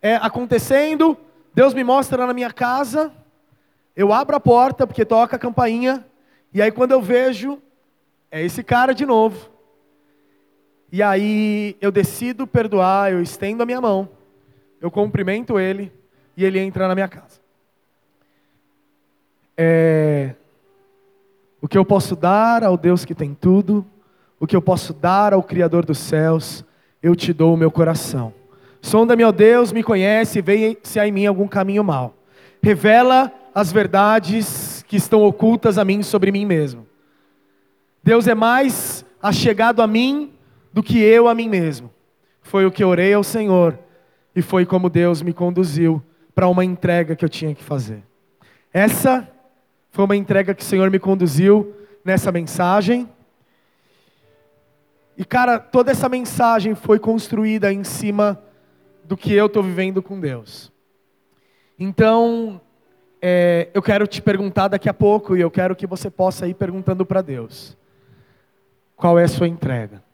é, 0.00 0.16
acontecendo, 0.16 1.16
Deus 1.54 1.74
me 1.74 1.84
mostra 1.84 2.26
na 2.26 2.32
minha 2.32 2.50
casa, 2.52 3.12
eu 3.94 4.12
abro 4.12 4.34
a 4.34 4.40
porta 4.40 4.86
porque 4.86 5.04
toca 5.04 5.36
a 5.36 5.38
campainha, 5.38 6.06
e 6.54 6.62
aí 6.62 6.72
quando 6.72 6.92
eu 6.92 7.02
vejo, 7.02 7.60
é 8.30 8.42
esse 8.42 8.62
cara 8.62 8.94
de 8.94 9.04
novo. 9.04 9.50
E 10.90 11.02
aí 11.02 11.76
eu 11.82 11.92
decido 11.92 12.46
perdoar, 12.46 13.12
eu 13.12 13.20
estendo 13.20 13.62
a 13.62 13.66
minha 13.66 13.80
mão, 13.80 14.08
eu 14.80 14.90
cumprimento 14.90 15.58
ele 15.58 15.92
e 16.34 16.44
ele 16.44 16.58
entra 16.58 16.88
na 16.88 16.94
minha 16.94 17.08
casa. 17.08 17.40
É... 19.56 20.34
O 21.60 21.68
que 21.68 21.76
eu 21.76 21.84
posso 21.84 22.16
dar 22.16 22.64
ao 22.64 22.76
Deus 22.76 23.04
que 23.04 23.14
tem 23.14 23.34
tudo, 23.34 23.84
o 24.40 24.46
que 24.46 24.56
eu 24.56 24.62
posso 24.62 24.92
dar 24.92 25.32
ao 25.32 25.42
Criador 25.42 25.84
dos 25.84 25.98
céus, 25.98 26.64
eu 27.02 27.14
te 27.14 27.32
dou 27.32 27.54
o 27.54 27.56
meu 27.56 27.70
coração. 27.70 28.32
Sonda-me, 28.80 29.24
ó 29.24 29.32
Deus, 29.32 29.72
me 29.72 29.82
conhece, 29.82 30.40
vê 30.40 30.78
se 30.82 31.00
há 31.00 31.06
em 31.06 31.12
mim 31.12 31.26
algum 31.26 31.48
caminho 31.48 31.82
mal. 31.82 32.14
Revela 32.62 33.32
as 33.54 33.72
verdades 33.72 34.84
que 34.86 34.96
estão 34.96 35.22
ocultas 35.24 35.78
a 35.78 35.84
mim 35.84 36.02
sobre 36.02 36.30
mim 36.30 36.46
mesmo. 36.46 36.86
Deus 38.02 38.26
é 38.28 38.34
mais 38.34 39.04
achegado 39.20 39.82
a 39.82 39.86
mim 39.86 40.32
do 40.72 40.82
que 40.82 40.98
eu 40.98 41.28
a 41.28 41.34
mim 41.34 41.48
mesmo. 41.48 41.90
Foi 42.40 42.64
o 42.64 42.70
que 42.70 42.84
orei 42.84 43.12
ao 43.12 43.24
Senhor 43.24 43.78
e 44.34 44.40
foi 44.40 44.64
como 44.64 44.88
Deus 44.88 45.20
me 45.20 45.32
conduziu 45.32 46.02
para 46.34 46.48
uma 46.48 46.64
entrega 46.64 47.16
que 47.16 47.24
eu 47.24 47.28
tinha 47.28 47.54
que 47.54 47.64
fazer. 47.64 48.02
Essa 48.72 49.28
foi 49.90 50.04
uma 50.04 50.16
entrega 50.16 50.54
que 50.54 50.62
o 50.62 50.66
Senhor 50.66 50.88
me 50.90 50.98
conduziu 50.98 51.74
nessa 52.04 52.30
mensagem. 52.30 53.08
E 55.18 55.24
cara, 55.24 55.58
toda 55.58 55.90
essa 55.90 56.08
mensagem 56.08 56.76
foi 56.76 56.96
construída 57.00 57.72
em 57.72 57.82
cima 57.82 58.40
do 59.02 59.16
que 59.16 59.34
eu 59.34 59.46
estou 59.46 59.64
vivendo 59.64 60.00
com 60.00 60.20
Deus. 60.20 60.72
Então, 61.76 62.60
é, 63.20 63.68
eu 63.74 63.82
quero 63.82 64.06
te 64.06 64.22
perguntar 64.22 64.68
daqui 64.68 64.88
a 64.88 64.94
pouco 64.94 65.36
e 65.36 65.40
eu 65.40 65.50
quero 65.50 65.74
que 65.74 65.88
você 65.88 66.08
possa 66.08 66.46
ir 66.46 66.54
perguntando 66.54 67.04
para 67.04 67.20
Deus: 67.20 67.76
qual 68.94 69.18
é 69.18 69.24
a 69.24 69.28
sua 69.28 69.48
entrega? 69.48 70.04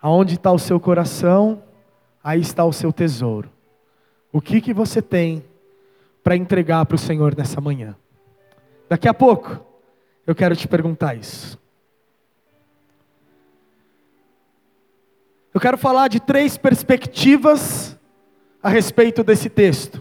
Aonde 0.00 0.34
está 0.36 0.52
o 0.52 0.60
seu 0.60 0.78
coração, 0.78 1.60
aí 2.22 2.40
está 2.40 2.64
o 2.64 2.72
seu 2.72 2.92
tesouro. 2.92 3.50
O 4.32 4.40
que, 4.40 4.60
que 4.60 4.72
você 4.72 5.02
tem 5.02 5.44
para 6.22 6.36
entregar 6.36 6.86
para 6.86 6.94
o 6.94 6.98
Senhor 6.98 7.36
nessa 7.36 7.60
manhã? 7.60 7.96
Daqui 8.88 9.08
a 9.08 9.14
pouco, 9.14 9.60
eu 10.24 10.36
quero 10.36 10.54
te 10.54 10.68
perguntar 10.68 11.16
isso. 11.16 11.57
Eu 15.58 15.60
quero 15.60 15.76
falar 15.76 16.06
de 16.06 16.20
três 16.20 16.56
perspectivas 16.56 17.98
a 18.62 18.68
respeito 18.68 19.24
desse 19.24 19.50
texto: 19.50 20.00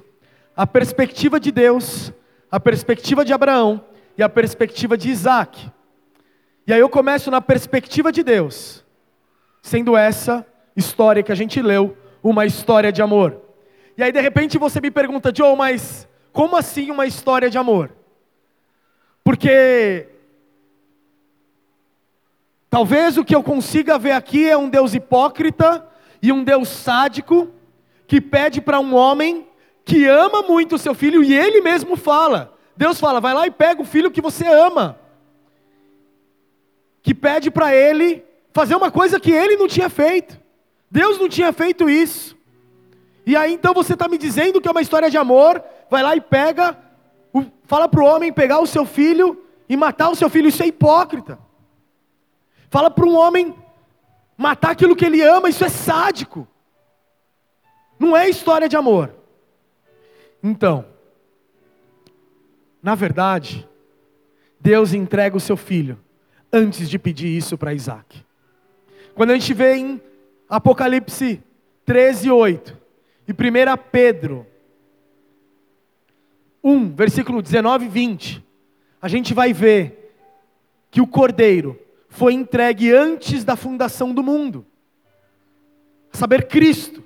a 0.56 0.68
perspectiva 0.68 1.40
de 1.40 1.52
Deus, 1.52 2.14
a 2.52 2.60
perspectiva 2.60 3.26
de 3.26 3.34
Abraão 3.34 3.84
e 4.16 4.22
a 4.22 4.30
perspectiva 4.30 4.96
de 4.96 5.10
Isaac. 5.10 5.72
E 6.68 6.72
aí 6.72 6.80
eu 6.80 6.88
começo 6.88 7.32
na 7.32 7.42
perspectiva 7.42 8.12
de 8.12 8.22
Deus 8.22 8.86
sendo 9.64 9.98
essa 9.98 10.46
história 10.76 11.24
que 11.24 11.32
a 11.32 11.36
gente 11.36 11.60
leu 11.60 11.98
uma 12.22 12.46
história 12.46 12.92
de 12.92 13.02
amor. 13.02 13.42
E 13.98 14.04
aí 14.04 14.12
de 14.12 14.22
repente 14.22 14.60
você 14.60 14.80
me 14.80 14.92
pergunta, 14.92 15.34
Joe, 15.36 15.56
mas 15.56 16.08
como 16.32 16.56
assim 16.56 16.92
uma 16.92 17.08
história 17.08 17.50
de 17.50 17.58
amor? 17.58 17.92
Porque 19.24 20.08
talvez 22.78 23.18
o 23.18 23.26
que 23.26 23.36
eu 23.36 23.42
consiga 23.42 23.98
ver 23.98 24.12
aqui 24.12 24.48
é 24.48 24.56
um 24.56 24.70
Deus 24.70 24.94
hipócrita 24.94 25.84
e 26.22 26.32
um 26.32 26.44
Deus 26.44 26.70
sádico 26.70 27.50
que 28.06 28.22
pede 28.22 28.62
para 28.62 28.80
um 28.80 28.94
homem 28.94 29.48
que 29.84 30.06
ama 30.06 30.44
muito 30.44 30.76
o 30.76 30.78
seu 30.78 30.94
filho 30.94 31.24
e 31.24 31.36
ele 31.36 31.60
mesmo 31.60 31.96
fala. 31.96 32.54
Deus 32.76 33.00
fala: 33.00 33.20
vai 33.20 33.34
lá 33.34 33.48
e 33.48 33.52
pega 33.52 33.82
o 33.82 33.86
filho 33.86 34.12
que 34.12 34.22
você 34.22 34.46
ama. 34.46 34.96
Que 37.02 37.16
pede 37.16 37.50
para 37.50 37.74
ele 37.74 38.24
fazer 38.54 38.76
uma 38.76 38.92
coisa 38.92 39.20
que 39.20 39.32
ele 39.32 39.58
não 39.58 39.68
tinha 39.68 39.90
feito. 39.90 40.40
Deus 40.92 41.18
não 41.18 41.28
tinha 41.28 41.52
feito 41.52 41.90
isso. 41.90 42.38
E 43.26 43.36
aí 43.36 43.54
então 43.54 43.74
você 43.74 43.94
está 43.94 44.08
me 44.08 44.20
dizendo 44.20 44.62
que 44.62 44.68
é 44.68 44.72
uma 44.72 44.84
história 44.84 45.10
de 45.10 45.18
amor, 45.18 45.64
vai 45.90 46.04
lá 46.04 46.16
e 46.16 46.22
pega, 46.22 46.78
fala 47.64 47.90
para 47.90 48.04
o 48.04 48.06
homem 48.06 48.32
pegar 48.32 48.60
o 48.60 48.68
seu 48.68 48.86
filho 48.86 49.44
e 49.68 49.76
matar 49.76 50.10
o 50.10 50.16
seu 50.16 50.30
filho, 50.30 50.48
isso 50.48 50.62
é 50.62 50.68
hipócrita. 50.68 51.47
Fala 52.70 52.92
para 52.92 53.06
um 53.06 53.16
homem 53.16 53.56
matar 54.38 54.72
aquilo 54.72 54.96
que 54.96 55.06
ele 55.06 55.22
ama, 55.22 55.50
isso 55.50 55.64
é 55.64 55.70
sádico. 55.70 56.48
Não 58.00 58.16
é 58.16 58.30
história 58.30 58.70
de 58.70 58.76
amor. 58.76 59.14
Então, 60.44 60.86
na 62.82 62.94
verdade, 62.94 63.68
Deus 64.60 64.94
entrega 64.94 65.36
o 65.36 65.42
seu 65.42 65.58
filho 65.58 66.00
antes 66.52 66.90
de 66.90 67.00
pedir 67.00 67.36
isso 67.36 67.58
para 67.58 67.74
Isaac. 67.74 68.24
Quando 69.16 69.32
a 69.32 69.34
gente 69.34 69.54
vê 69.54 69.76
em 69.76 70.02
Apocalipse 70.48 71.42
13, 71.86 72.30
8 72.30 72.78
e 73.28 73.32
1 73.32 73.36
Pedro 73.92 74.46
1, 76.64 76.96
versículo 76.96 77.42
19 77.42 77.86
e 77.86 77.90
20, 77.90 78.46
a 79.02 79.08
gente 79.08 79.34
vai 79.34 79.54
ver 79.54 80.14
que 80.92 81.02
o 81.02 81.08
Cordeiro 81.08 81.80
foi 82.10 82.34
entregue 82.34 82.94
antes 82.94 83.44
da 83.44 83.56
fundação 83.56 84.14
do 84.14 84.24
mundo, 84.24 84.66
a 86.14 86.18
saber, 86.18 86.48
Cristo. 86.48 87.04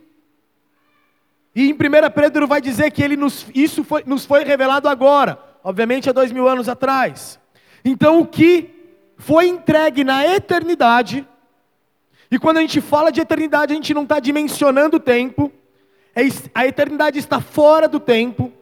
E 1.55 1.69
em 1.69 1.73
1 1.73 1.77
Pedro 2.13 2.47
vai 2.47 2.61
dizer 2.61 2.91
que 2.91 3.03
ele 3.03 3.17
nos, 3.17 3.45
isso 3.53 3.83
foi, 3.83 4.03
nos 4.05 4.25
foi 4.25 4.43
revelado 4.43 4.87
agora, 4.87 5.37
obviamente 5.63 6.09
há 6.09 6.13
dois 6.13 6.31
mil 6.31 6.47
anos 6.47 6.69
atrás. 6.69 7.39
Então 7.83 8.21
o 8.21 8.25
que 8.25 8.69
foi 9.17 9.47
entregue 9.47 10.03
na 10.03 10.25
eternidade 10.25 11.27
e 12.31 12.39
quando 12.39 12.57
a 12.57 12.61
gente 12.61 12.79
fala 12.79 13.11
de 13.11 13.19
eternidade, 13.19 13.73
a 13.73 13.75
gente 13.75 13.93
não 13.93 14.03
está 14.03 14.17
dimensionando 14.17 14.95
o 14.95 14.99
tempo, 15.01 15.51
é 16.15 16.21
a 16.55 16.65
eternidade 16.65 17.19
está 17.19 17.41
fora 17.41 17.89
do 17.89 17.99
tempo. 17.99 18.53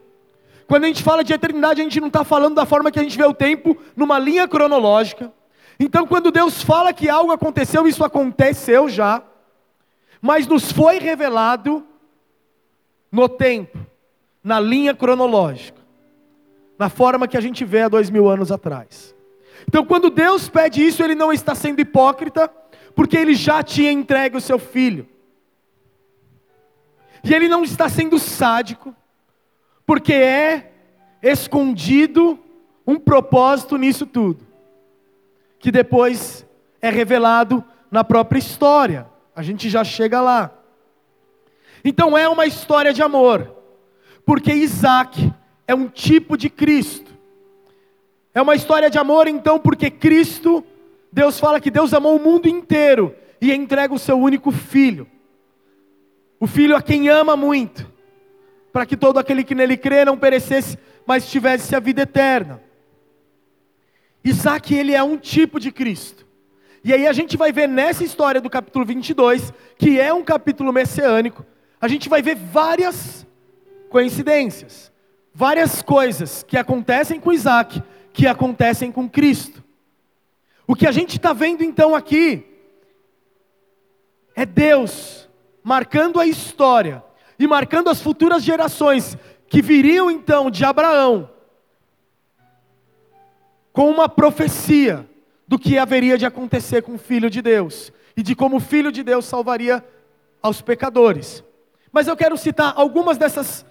Quando 0.67 0.85
a 0.85 0.87
gente 0.87 1.03
fala 1.03 1.23
de 1.23 1.31
eternidade, 1.33 1.79
a 1.79 1.83
gente 1.83 1.99
não 1.99 2.07
está 2.07 2.23
falando 2.23 2.55
da 2.55 2.65
forma 2.65 2.91
que 2.91 2.99
a 2.99 3.03
gente 3.03 3.15
vê 3.15 3.25
o 3.25 3.33
tempo 3.33 3.77
numa 3.95 4.17
linha 4.17 4.47
cronológica. 4.47 5.31
Então, 5.79 6.05
quando 6.05 6.31
Deus 6.31 6.61
fala 6.61 6.91
que 6.91 7.07
algo 7.07 7.31
aconteceu, 7.31 7.87
isso 7.87 8.03
aconteceu 8.03 8.89
já, 8.89 9.23
mas 10.21 10.45
nos 10.45 10.71
foi 10.71 10.99
revelado 10.99 11.85
no 13.11 13.29
tempo, 13.29 13.79
na 14.43 14.59
linha 14.59 14.93
cronológica, 14.93 15.79
na 16.77 16.89
forma 16.89 17.27
que 17.27 17.37
a 17.37 17.41
gente 17.41 17.63
vê 17.63 17.83
há 17.83 17.87
dois 17.87 18.09
mil 18.09 18.27
anos 18.29 18.51
atrás. 18.51 19.15
Então, 19.67 19.85
quando 19.85 20.09
Deus 20.09 20.49
pede 20.49 20.85
isso, 20.85 21.01
Ele 21.01 21.15
não 21.15 21.31
está 21.31 21.55
sendo 21.55 21.79
hipócrita, 21.79 22.51
porque 22.99 23.17
ele 23.17 23.33
já 23.33 23.63
tinha 23.63 23.91
entregue 23.91 24.35
o 24.35 24.41
seu 24.41 24.59
filho. 24.59 25.07
E 27.23 27.33
ele 27.33 27.47
não 27.47 27.63
está 27.63 27.87
sendo 27.87 28.19
sádico, 28.19 28.93
porque 29.85 30.13
é 30.13 30.71
escondido 31.21 32.37
um 32.85 32.99
propósito 32.99 33.77
nisso 33.77 34.05
tudo, 34.05 34.45
que 35.59 35.71
depois 35.71 36.45
é 36.81 36.89
revelado 36.89 37.63
na 37.91 38.03
própria 38.03 38.39
história. 38.39 39.05
A 39.35 39.43
gente 39.43 39.69
já 39.69 39.83
chega 39.83 40.21
lá. 40.21 40.51
Então 41.83 42.17
é 42.17 42.27
uma 42.27 42.45
história 42.45 42.93
de 42.93 43.01
amor, 43.01 43.55
porque 44.25 44.53
Isaac 44.53 45.31
é 45.67 45.75
um 45.75 45.87
tipo 45.87 46.35
de 46.35 46.49
Cristo. 46.49 47.11
É 48.33 48.41
uma 48.41 48.55
história 48.55 48.89
de 48.89 48.97
amor, 48.97 49.27
então, 49.27 49.59
porque 49.59 49.89
Cristo 49.89 50.63
Deus 51.11 51.39
fala 51.39 51.59
que 51.59 51.71
Deus 51.71 51.93
amou 51.93 52.15
o 52.15 52.23
mundo 52.23 52.47
inteiro 52.47 53.15
e 53.41 53.51
entrega 53.53 53.93
o 53.93 53.99
seu 53.99 54.17
único 54.17 54.51
filho. 54.51 55.07
O 56.39 56.47
filho 56.47 56.75
a 56.75 56.81
quem 56.81 57.09
ama 57.09 57.35
muito, 57.35 57.91
para 58.71 58.85
que 58.85 58.95
todo 58.95 59.17
aquele 59.17 59.43
que 59.43 59.55
nele 59.55 59.75
crê 59.75 60.05
não 60.05 60.17
perecesse, 60.17 60.77
mas 61.05 61.29
tivesse 61.29 61.75
a 61.75 61.79
vida 61.79 62.03
eterna. 62.03 62.61
Isaac, 64.23 64.73
ele 64.73 64.93
é 64.93 65.01
um 65.01 65.17
tipo 65.17 65.59
de 65.59 65.71
Cristo. 65.71 66.25
E 66.83 66.93
aí 66.93 67.07
a 67.07 67.13
gente 67.13 67.35
vai 67.35 67.51
ver 67.51 67.67
nessa 67.67 68.03
história 68.03 68.39
do 68.39 68.49
capítulo 68.49 68.85
22, 68.85 69.53
que 69.77 69.99
é 69.99 70.13
um 70.13 70.23
capítulo 70.23 70.71
messiânico, 70.71 71.45
a 71.79 71.87
gente 71.87 72.09
vai 72.09 72.21
ver 72.21 72.35
várias 72.35 73.25
coincidências, 73.89 74.91
várias 75.33 75.81
coisas 75.81 76.43
que 76.43 76.57
acontecem 76.57 77.19
com 77.19 77.31
Isaac, 77.31 77.81
que 78.13 78.27
acontecem 78.27 78.91
com 78.91 79.09
Cristo. 79.09 79.63
O 80.67 80.75
que 80.75 80.87
a 80.87 80.91
gente 80.91 81.17
está 81.17 81.33
vendo 81.33 81.63
então 81.63 81.95
aqui 81.95 82.45
é 84.35 84.45
Deus 84.45 85.29
marcando 85.63 86.19
a 86.19 86.25
história 86.25 87.03
e 87.37 87.47
marcando 87.47 87.89
as 87.89 88.01
futuras 88.01 88.43
gerações 88.43 89.17
que 89.47 89.61
viriam 89.61 90.11
então 90.11 90.51
de 90.51 90.63
Abraão 90.63 91.29
com 93.79 93.89
uma 93.89 94.09
profecia 94.09 95.09
do 95.47 95.57
que 95.57 95.77
haveria 95.77 96.17
de 96.17 96.25
acontecer 96.25 96.81
com 96.81 96.95
o 96.95 96.97
filho 96.97 97.29
de 97.29 97.41
Deus 97.41 97.93
e 98.13 98.21
de 98.21 98.35
como 98.35 98.57
o 98.57 98.59
filho 98.59 98.91
de 98.91 99.01
Deus 99.03 99.23
salvaria 99.23 99.81
aos 100.41 100.61
pecadores. 100.61 101.41
Mas 101.89 102.05
eu 102.05 102.17
quero 102.17 102.35
citar 102.35 102.73
algumas 102.75 103.17
dessas 103.17 103.65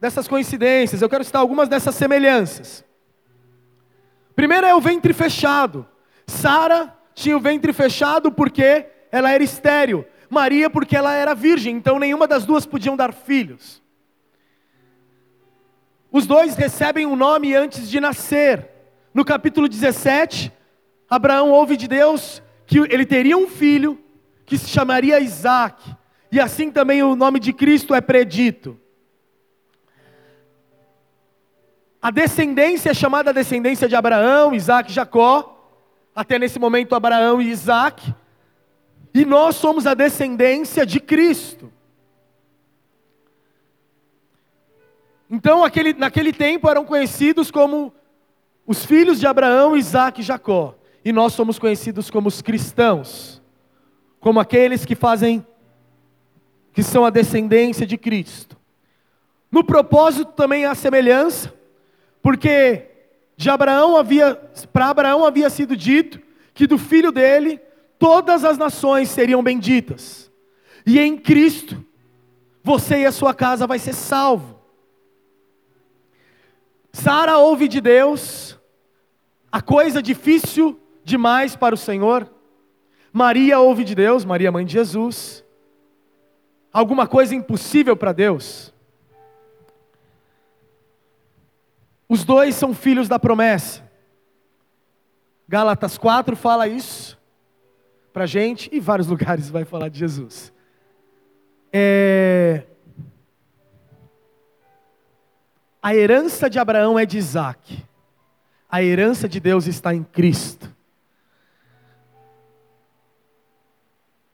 dessas 0.00 0.26
coincidências, 0.26 1.00
eu 1.00 1.08
quero 1.08 1.22
citar 1.22 1.40
algumas 1.40 1.68
dessas 1.68 1.94
semelhanças. 1.94 2.84
Primeiro 4.34 4.66
é 4.66 4.74
o 4.74 4.80
ventre 4.80 5.12
fechado. 5.12 5.86
Sara 6.26 6.92
tinha 7.14 7.36
o 7.36 7.40
ventre 7.40 7.72
fechado 7.72 8.32
porque 8.32 8.86
ela 9.12 9.30
era 9.30 9.44
estéril. 9.44 10.04
Maria 10.28 10.68
porque 10.68 10.96
ela 10.96 11.14
era 11.14 11.36
virgem, 11.36 11.76
então 11.76 12.00
nenhuma 12.00 12.26
das 12.26 12.44
duas 12.44 12.66
podiam 12.66 12.96
dar 12.96 13.12
filhos. 13.12 13.80
Os 16.10 16.26
dois 16.26 16.56
recebem 16.56 17.06
um 17.06 17.14
nome 17.14 17.54
antes 17.54 17.88
de 17.88 18.00
nascer. 18.00 18.71
No 19.14 19.24
capítulo 19.24 19.68
17, 19.68 20.52
Abraão 21.08 21.50
ouve 21.50 21.76
de 21.76 21.86
Deus 21.86 22.42
que 22.66 22.78
ele 22.78 23.04
teria 23.04 23.36
um 23.36 23.48
filho 23.48 23.98
que 24.46 24.56
se 24.56 24.68
chamaria 24.68 25.20
Isaac. 25.20 25.94
E 26.30 26.40
assim 26.40 26.70
também 26.70 27.02
o 27.02 27.14
nome 27.14 27.38
de 27.38 27.52
Cristo 27.52 27.94
é 27.94 28.00
predito. 28.00 28.78
A 32.00 32.10
descendência 32.10 32.90
é 32.90 32.94
chamada 32.94 33.32
descendência 33.32 33.88
de 33.88 33.94
Abraão, 33.94 34.54
Isaac 34.54 34.90
e 34.90 34.94
Jacó 34.94 35.52
até 36.14 36.38
nesse 36.38 36.58
momento 36.58 36.94
Abraão 36.94 37.40
e 37.40 37.48
Isaac, 37.48 38.14
e 39.14 39.24
nós 39.24 39.56
somos 39.56 39.86
a 39.86 39.94
descendência 39.94 40.84
de 40.86 41.00
Cristo. 41.00 41.72
Então, 45.30 45.64
aquele, 45.64 45.94
naquele 45.94 46.32
tempo 46.32 46.68
eram 46.68 46.84
conhecidos 46.84 47.50
como 47.50 47.92
os 48.66 48.84
filhos 48.84 49.18
de 49.18 49.26
Abraão, 49.26 49.76
Isaac 49.76 50.20
e 50.20 50.24
Jacó, 50.24 50.74
e 51.04 51.12
nós 51.12 51.32
somos 51.32 51.58
conhecidos 51.58 52.10
como 52.10 52.28
os 52.28 52.40
cristãos, 52.40 53.42
como 54.20 54.38
aqueles 54.38 54.84
que 54.84 54.94
fazem, 54.94 55.44
que 56.72 56.82
são 56.82 57.04
a 57.04 57.10
descendência 57.10 57.86
de 57.86 57.98
Cristo. 57.98 58.56
No 59.50 59.64
propósito 59.64 60.32
também 60.32 60.64
há 60.64 60.74
semelhança, 60.74 61.52
porque 62.22 62.86
de 63.36 63.50
Abraão 63.50 63.96
havia, 63.96 64.34
para 64.72 64.88
Abraão 64.88 65.24
havia 65.24 65.50
sido 65.50 65.76
dito 65.76 66.20
que 66.54 66.66
do 66.66 66.78
filho 66.78 67.10
dele 67.10 67.60
todas 67.98 68.44
as 68.44 68.56
nações 68.56 69.10
seriam 69.10 69.42
benditas. 69.42 70.30
E 70.86 70.98
em 70.98 71.16
Cristo 71.16 71.84
você 72.62 73.00
e 73.00 73.06
a 73.06 73.12
sua 73.12 73.34
casa 73.34 73.66
vai 73.66 73.78
ser 73.78 73.92
salvo. 73.92 74.60
Sara 76.92 77.38
ouve 77.38 77.66
de 77.68 77.80
Deus 77.80 78.51
a 79.52 79.60
coisa 79.60 80.02
difícil 80.02 80.80
demais 81.04 81.54
para 81.54 81.74
o 81.74 81.78
Senhor. 81.78 82.32
Maria 83.12 83.60
ouve 83.60 83.84
de 83.84 83.94
Deus, 83.94 84.24
Maria 84.24 84.50
mãe 84.50 84.64
de 84.64 84.72
Jesus. 84.72 85.44
Alguma 86.72 87.06
coisa 87.06 87.34
impossível 87.34 87.94
para 87.94 88.12
Deus? 88.12 88.72
Os 92.08 92.24
dois 92.24 92.54
são 92.54 92.74
filhos 92.74 93.08
da 93.08 93.18
promessa. 93.18 93.82
Gálatas 95.46 95.98
4 95.98 96.34
fala 96.34 96.66
isso 96.66 97.20
para 98.10 98.24
gente 98.26 98.70
e 98.72 98.80
vários 98.80 99.08
lugares 99.08 99.50
vai 99.50 99.66
falar 99.66 99.90
de 99.90 99.98
Jesus. 99.98 100.52
É... 101.70 102.64
A 105.82 105.94
herança 105.94 106.48
de 106.48 106.58
Abraão 106.58 106.98
é 106.98 107.04
de 107.04 107.18
Isaac. 107.18 107.84
A 108.72 108.82
herança 108.82 109.28
de 109.28 109.38
Deus 109.38 109.66
está 109.66 109.94
em 109.94 110.02
Cristo. 110.02 110.74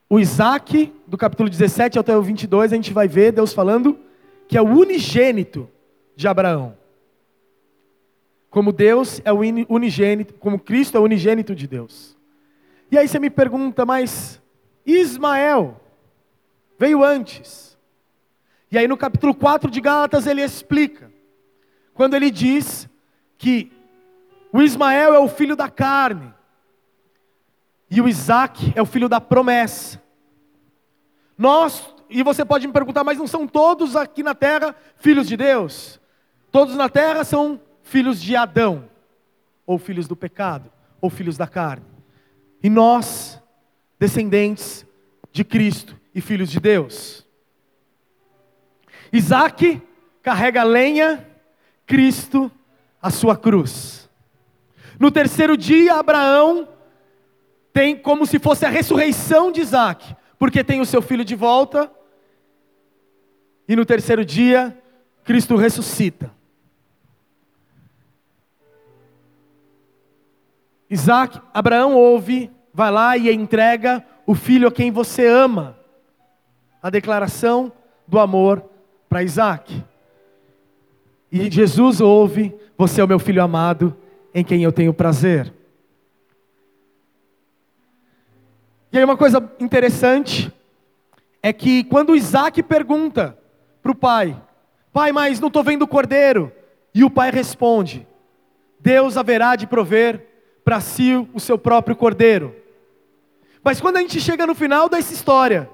O 0.08 0.20
Isaac, 0.20 0.94
do 1.08 1.18
capítulo 1.18 1.50
17 1.50 1.98
até 1.98 2.16
o 2.16 2.22
22, 2.22 2.72
a 2.72 2.76
gente 2.76 2.92
vai 2.92 3.08
ver 3.08 3.32
Deus 3.32 3.52
falando 3.52 3.98
que 4.46 4.56
é 4.56 4.62
o 4.62 4.68
unigênito 4.68 5.68
de 6.14 6.28
Abraão. 6.28 6.78
Como 8.48 8.72
Deus 8.72 9.20
é 9.24 9.32
o 9.32 9.40
unigênito, 9.68 10.34
como 10.34 10.60
Cristo 10.60 10.96
é 10.96 11.00
o 11.00 11.04
unigênito 11.04 11.52
de 11.52 11.66
Deus. 11.66 12.16
E 12.92 12.96
aí 12.96 13.08
você 13.08 13.18
me 13.18 13.30
pergunta, 13.30 13.84
mas 13.84 14.40
Ismael 14.86 15.80
veio 16.78 17.02
antes. 17.02 17.76
E 18.70 18.78
aí 18.78 18.86
no 18.86 18.96
capítulo 18.96 19.34
4 19.34 19.68
de 19.68 19.80
Gálatas 19.80 20.28
ele 20.28 20.44
explica, 20.44 21.10
quando 21.92 22.14
ele 22.14 22.30
diz 22.30 22.88
que 23.36 23.72
o 24.52 24.62
Ismael 24.62 25.14
é 25.14 25.18
o 25.18 25.28
filho 25.28 25.54
da 25.54 25.68
carne, 25.68 26.32
e 27.90 28.00
o 28.00 28.08
Isaac 28.08 28.72
é 28.74 28.82
o 28.82 28.86
filho 28.86 29.08
da 29.08 29.20
promessa. 29.20 30.02
Nós, 31.36 31.94
e 32.10 32.22
você 32.22 32.44
pode 32.44 32.66
me 32.66 32.72
perguntar, 32.72 33.04
mas 33.04 33.18
não 33.18 33.26
são 33.26 33.46
todos 33.46 33.96
aqui 33.96 34.22
na 34.22 34.34
terra 34.34 34.74
filhos 34.96 35.26
de 35.26 35.36
Deus? 35.36 36.00
Todos 36.50 36.74
na 36.74 36.88
terra 36.88 37.24
são 37.24 37.60
filhos 37.82 38.20
de 38.20 38.36
Adão, 38.36 38.88
ou 39.66 39.78
filhos 39.78 40.08
do 40.08 40.16
pecado, 40.16 40.70
ou 41.00 41.08
filhos 41.08 41.36
da 41.36 41.46
carne. 41.46 41.86
E 42.62 42.68
nós, 42.68 43.40
descendentes 43.98 44.86
de 45.30 45.44
Cristo 45.44 45.98
e 46.14 46.20
filhos 46.20 46.50
de 46.50 46.58
Deus. 46.58 47.26
Isaac 49.12 49.80
carrega 50.22 50.62
lenha, 50.62 51.26
Cristo 51.86 52.50
a 53.00 53.10
sua 53.10 53.36
cruz. 53.36 54.07
No 54.98 55.10
terceiro 55.10 55.56
dia, 55.56 55.94
Abraão 55.94 56.68
tem 57.72 57.96
como 57.96 58.26
se 58.26 58.38
fosse 58.38 58.66
a 58.66 58.68
ressurreição 58.68 59.52
de 59.52 59.60
Isaac, 59.60 60.16
porque 60.38 60.64
tem 60.64 60.80
o 60.80 60.86
seu 60.86 61.00
filho 61.00 61.24
de 61.24 61.36
volta. 61.36 61.90
E 63.68 63.76
no 63.76 63.86
terceiro 63.86 64.24
dia, 64.24 64.76
Cristo 65.22 65.54
ressuscita. 65.56 66.32
Isaac, 70.90 71.40
Abraão 71.52 71.94
ouve, 71.94 72.50
vai 72.72 72.90
lá 72.90 73.16
e 73.16 73.32
entrega 73.32 74.04
o 74.26 74.34
filho 74.34 74.66
a 74.66 74.72
quem 74.72 74.90
você 74.90 75.26
ama. 75.26 75.76
A 76.82 76.90
declaração 76.90 77.70
do 78.06 78.18
amor 78.18 78.64
para 79.08 79.22
Isaac. 79.22 79.84
E 81.30 81.50
Jesus 81.50 82.00
ouve, 82.00 82.54
você 82.76 83.00
é 83.00 83.04
o 83.04 83.08
meu 83.08 83.18
filho 83.18 83.42
amado, 83.42 83.96
em 84.38 84.44
quem 84.44 84.62
eu 84.62 84.72
tenho 84.72 84.94
prazer. 84.94 85.52
E 88.90 88.98
aí 88.98 89.04
uma 89.04 89.16
coisa 89.16 89.42
interessante 89.60 90.52
é 91.42 91.52
que 91.52 91.84
quando 91.84 92.16
Isaac 92.16 92.62
pergunta 92.62 93.38
para 93.82 93.92
o 93.92 93.94
pai, 93.94 94.40
pai, 94.92 95.12
mas 95.12 95.40
não 95.40 95.48
estou 95.48 95.62
vendo 95.62 95.82
o 95.82 95.88
cordeiro, 95.88 96.52
e 96.94 97.04
o 97.04 97.10
pai 97.10 97.30
responde, 97.30 98.06
Deus 98.80 99.16
haverá 99.16 99.56
de 99.56 99.66
prover 99.66 100.26
para 100.64 100.80
si 100.80 101.14
o 101.32 101.40
seu 101.40 101.58
próprio 101.58 101.96
cordeiro. 101.96 102.54
Mas 103.62 103.80
quando 103.80 103.96
a 103.96 104.00
gente 104.00 104.20
chega 104.20 104.46
no 104.46 104.54
final 104.54 104.88
dessa 104.88 105.12
história, 105.12 105.68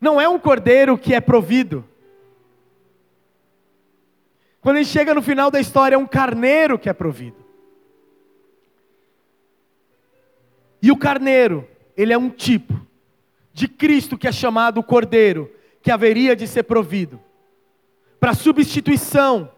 não 0.00 0.20
é 0.20 0.28
um 0.28 0.38
cordeiro 0.38 0.96
que 0.98 1.14
é 1.14 1.20
provido. 1.20 1.84
Quando 4.60 4.76
a 4.76 4.82
gente 4.82 4.92
chega 4.92 5.14
no 5.14 5.22
final 5.22 5.50
da 5.50 5.60
história, 5.60 5.94
é 5.94 5.98
um 5.98 6.06
carneiro 6.06 6.78
que 6.78 6.88
é 6.88 6.92
provido. 6.92 7.47
E 10.80 10.90
o 10.92 10.96
carneiro, 10.96 11.66
ele 11.96 12.12
é 12.12 12.18
um 12.18 12.30
tipo 12.30 12.80
de 13.52 13.66
Cristo 13.66 14.16
que 14.16 14.28
é 14.28 14.32
chamado 14.32 14.82
cordeiro, 14.82 15.50
que 15.82 15.90
haveria 15.90 16.36
de 16.36 16.46
ser 16.46 16.64
provido 16.64 17.20
para 18.20 18.34
substituição 18.34 19.50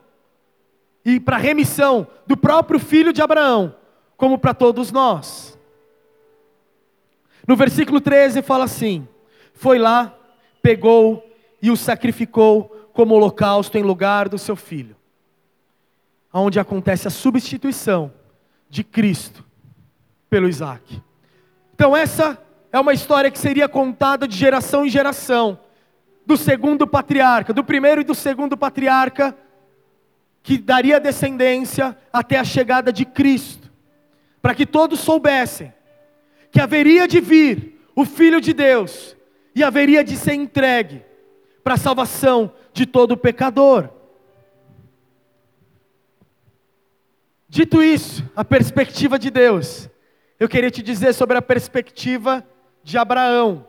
e 1.05 1.19
para 1.19 1.37
remissão 1.37 2.07
do 2.27 2.37
próprio 2.37 2.79
filho 2.79 3.13
de 3.13 3.23
Abraão, 3.23 3.75
como 4.17 4.39
para 4.39 4.55
todos 4.55 4.93
nós. 4.93 5.59
No 7.47 7.57
versículo 7.57 8.01
13 8.01 8.43
fala 8.43 8.65
assim: 8.65 9.09
Foi 9.55 9.79
lá, 9.79 10.15
pegou 10.63 11.25
e 11.61 11.71
o 11.71 11.77
sacrificou 11.77 12.65
como 12.93 13.15
holocausto 13.15 13.79
em 13.79 13.83
lugar 13.83 14.29
do 14.29 14.39
seu 14.39 14.57
filho. 14.57 14.97
Onde 16.33 16.61
acontece 16.61 17.09
a 17.09 17.11
substituição 17.11 18.13
de 18.69 18.85
Cristo 18.85 19.45
pelo 20.29 20.49
Isaac. 20.49 21.03
Então, 21.81 21.97
essa 21.97 22.37
é 22.71 22.79
uma 22.79 22.93
história 22.93 23.31
que 23.31 23.39
seria 23.39 23.67
contada 23.67 24.29
de 24.29 24.37
geração 24.37 24.85
em 24.85 24.91
geração, 24.91 25.59
do 26.27 26.37
segundo 26.37 26.87
patriarca, 26.87 27.55
do 27.55 27.65
primeiro 27.65 28.03
e 28.03 28.05
do 28.05 28.15
segundo 28.15 28.55
patriarca, 28.55 29.35
que 30.43 30.59
daria 30.59 31.01
descendência 31.01 31.97
até 32.13 32.39
a 32.39 32.45
chegada 32.45 32.93
de 32.93 33.07
Cristo 33.07 33.73
para 34.43 34.55
que 34.55 34.67
todos 34.67 35.01
soubessem 35.01 35.73
que 36.53 36.61
haveria 36.61 37.09
de 37.09 37.19
vir 37.19 37.81
o 37.97 38.05
Filho 38.05 38.43
de 38.43 38.53
Deus 38.53 39.17
e 39.55 39.65
haveria 39.65 40.05
de 40.05 40.19
ser 40.19 40.35
entregue 40.35 41.03
para 41.65 41.77
a 41.77 41.79
salvação 41.79 42.53
de 42.75 42.85
todo 42.85 43.17
pecador. 43.17 43.89
Dito 47.49 47.83
isso, 47.83 48.23
a 48.37 48.45
perspectiva 48.45 49.19
de 49.19 49.31
Deus, 49.31 49.90
eu 50.41 50.49
queria 50.49 50.71
te 50.71 50.83
dizer 50.83 51.13
sobre 51.13 51.37
a 51.37 51.43
perspectiva 51.43 52.43
de 52.83 52.97
Abraão. 52.97 53.67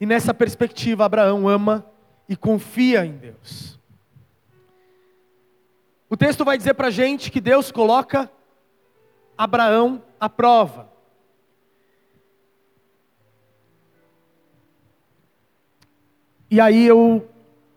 E 0.00 0.04
nessa 0.04 0.34
perspectiva, 0.34 1.04
Abraão 1.04 1.48
ama 1.48 1.86
e 2.28 2.36
confia 2.36 3.06
em 3.06 3.16
Deus. 3.16 3.78
O 6.10 6.16
texto 6.16 6.44
vai 6.44 6.58
dizer 6.58 6.74
para 6.74 6.88
a 6.88 6.90
gente 6.90 7.30
que 7.30 7.40
Deus 7.40 7.70
coloca 7.70 8.28
Abraão 9.36 10.02
à 10.18 10.28
prova. 10.28 10.90
E 16.50 16.60
aí 16.60 16.84
eu 16.84 17.28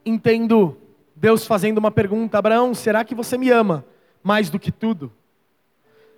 entendo 0.03 0.75
Deus 1.15 1.45
fazendo 1.45 1.77
uma 1.77 1.91
pergunta: 1.91 2.39
Abraão, 2.39 2.73
será 2.73 3.05
que 3.05 3.13
você 3.13 3.37
me 3.37 3.51
ama 3.51 3.85
mais 4.23 4.49
do 4.49 4.57
que 4.57 4.71
tudo? 4.71 5.13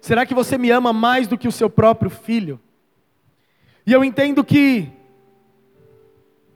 Será 0.04 0.26
que 0.26 0.34
você 0.34 0.58
me 0.58 0.70
ama 0.70 0.92
mais 0.92 1.30
do 1.30 1.38
que 1.38 1.48
o 1.48 1.52
seu 1.52 1.70
próprio 1.70 2.12
filho? 2.12 2.60
E 3.88 3.94
eu 3.94 4.04
entendo 4.04 4.44
que, 4.44 4.92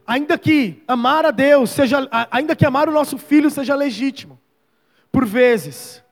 ainda 0.06 0.38
que 0.38 0.84
amar 0.86 1.26
a 1.26 1.32
Deus 1.32 1.70
seja, 1.70 2.10
ainda 2.30 2.58
que 2.58 2.66
amar 2.66 2.90
o 2.90 2.92
nosso 2.92 3.18
filho 3.18 3.50
seja 3.50 3.74
legítimo, 3.74 4.38
por 5.10 5.26
vezes, 5.26 6.04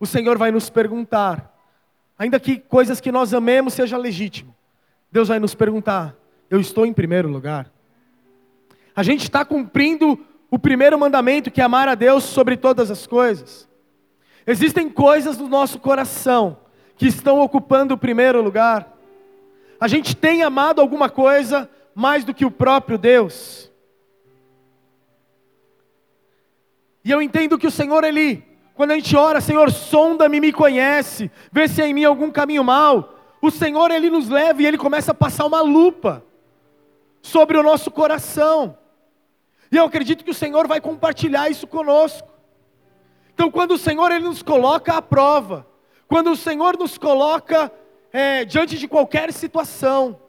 o 0.00 0.06
Senhor 0.06 0.38
vai 0.38 0.50
nos 0.50 0.70
perguntar: 0.70 1.54
Ainda 2.18 2.40
que 2.40 2.56
coisas 2.56 2.98
que 2.98 3.12
nós 3.12 3.34
amemos 3.34 3.74
seja 3.74 3.98
legítimo. 3.98 4.56
Deus 5.12 5.28
vai 5.28 5.38
nos 5.38 5.54
perguntar: 5.54 6.16
eu 6.48 6.58
estou 6.58 6.86
em 6.86 6.94
primeiro 6.94 7.28
lugar? 7.28 7.70
A 8.96 9.02
gente 9.02 9.24
está 9.24 9.44
cumprindo 9.44 10.18
o 10.50 10.58
primeiro 10.58 10.98
mandamento, 10.98 11.50
que 11.50 11.60
é 11.60 11.64
amar 11.64 11.88
a 11.88 11.94
Deus 11.94 12.24
sobre 12.24 12.56
todas 12.56 12.90
as 12.90 13.06
coisas. 13.06 13.68
Existem 14.46 14.90
coisas 14.90 15.38
no 15.38 15.48
nosso 15.48 15.78
coração 15.78 16.58
que 16.96 17.06
estão 17.06 17.40
ocupando 17.40 17.94
o 17.94 17.98
primeiro 17.98 18.42
lugar. 18.42 18.92
A 19.80 19.88
gente 19.88 20.14
tem 20.14 20.42
amado 20.42 20.80
alguma 20.80 21.08
coisa 21.08 21.68
mais 21.94 22.24
do 22.24 22.34
que 22.34 22.44
o 22.44 22.50
próprio 22.50 22.98
Deus. 22.98 23.70
E 27.04 27.10
eu 27.10 27.20
entendo 27.20 27.58
que 27.58 27.66
o 27.66 27.70
Senhor, 27.70 28.02
Ele, 28.04 28.42
quando 28.74 28.92
a 28.92 28.94
gente 28.94 29.16
ora, 29.16 29.40
Senhor, 29.40 29.70
sonda-me, 29.70 30.40
me 30.40 30.52
conhece, 30.52 31.30
vê 31.52 31.68
se 31.68 31.82
há 31.82 31.86
em 31.86 31.94
mim 31.94 32.04
algum 32.04 32.30
caminho 32.30 32.64
mal. 32.64 33.14
O 33.40 33.50
Senhor, 33.50 33.90
Ele 33.90 34.08
nos 34.10 34.28
leva 34.28 34.62
e 34.62 34.66
Ele 34.66 34.78
começa 34.78 35.12
a 35.12 35.14
passar 35.14 35.44
uma 35.44 35.60
lupa 35.60 36.24
sobre 37.20 37.58
o 37.58 37.62
nosso 37.62 37.90
coração. 37.90 38.76
E 39.70 39.76
eu 39.76 39.84
acredito 39.84 40.24
que 40.24 40.30
o 40.30 40.34
Senhor 40.34 40.66
vai 40.66 40.80
compartilhar 40.80 41.50
isso 41.50 41.66
conosco. 41.66 42.33
Então, 43.34 43.50
quando 43.50 43.72
o 43.72 43.78
Senhor 43.78 44.12
Ele 44.12 44.24
nos 44.24 44.42
coloca 44.42 44.94
à 44.94 45.02
prova, 45.02 45.66
quando 46.06 46.30
o 46.30 46.36
Senhor 46.36 46.78
nos 46.78 46.96
coloca 46.96 47.70
é, 48.12 48.44
diante 48.44 48.78
de 48.78 48.86
qualquer 48.86 49.32
situação, 49.32 50.20